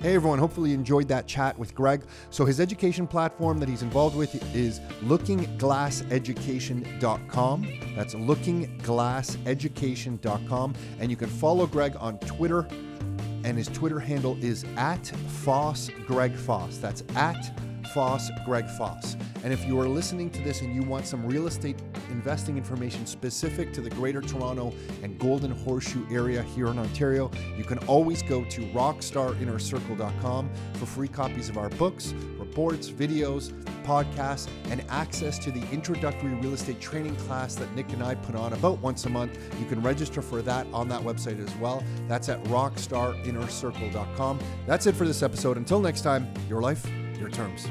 [0.00, 2.04] Hey everyone, hopefully you enjoyed that chat with Greg.
[2.28, 7.68] So his education platform that he's involved with is lookingglasseducation.com.
[7.96, 10.74] That's lookingglasseducation.com.
[11.00, 12.68] And you can follow Greg on Twitter.
[13.44, 15.88] And his Twitter handle is at Foss.
[16.78, 17.58] That's at
[17.94, 19.16] Foss Greg Foss.
[19.44, 21.78] And if you are listening to this and you want some real estate
[22.10, 24.72] investing information specific to the Greater Toronto
[25.02, 31.08] and Golden Horseshoe area here in Ontario, you can always go to rockstarinnercircle.com for free
[31.08, 33.52] copies of our books, reports, videos,
[33.84, 38.34] podcasts, and access to the introductory real estate training class that Nick and I put
[38.34, 39.38] on about once a month.
[39.60, 41.84] You can register for that on that website as well.
[42.08, 44.38] That's at rockstarinnercircle.com.
[44.66, 45.58] That's it for this episode.
[45.58, 47.68] Until next time, your life, your terms.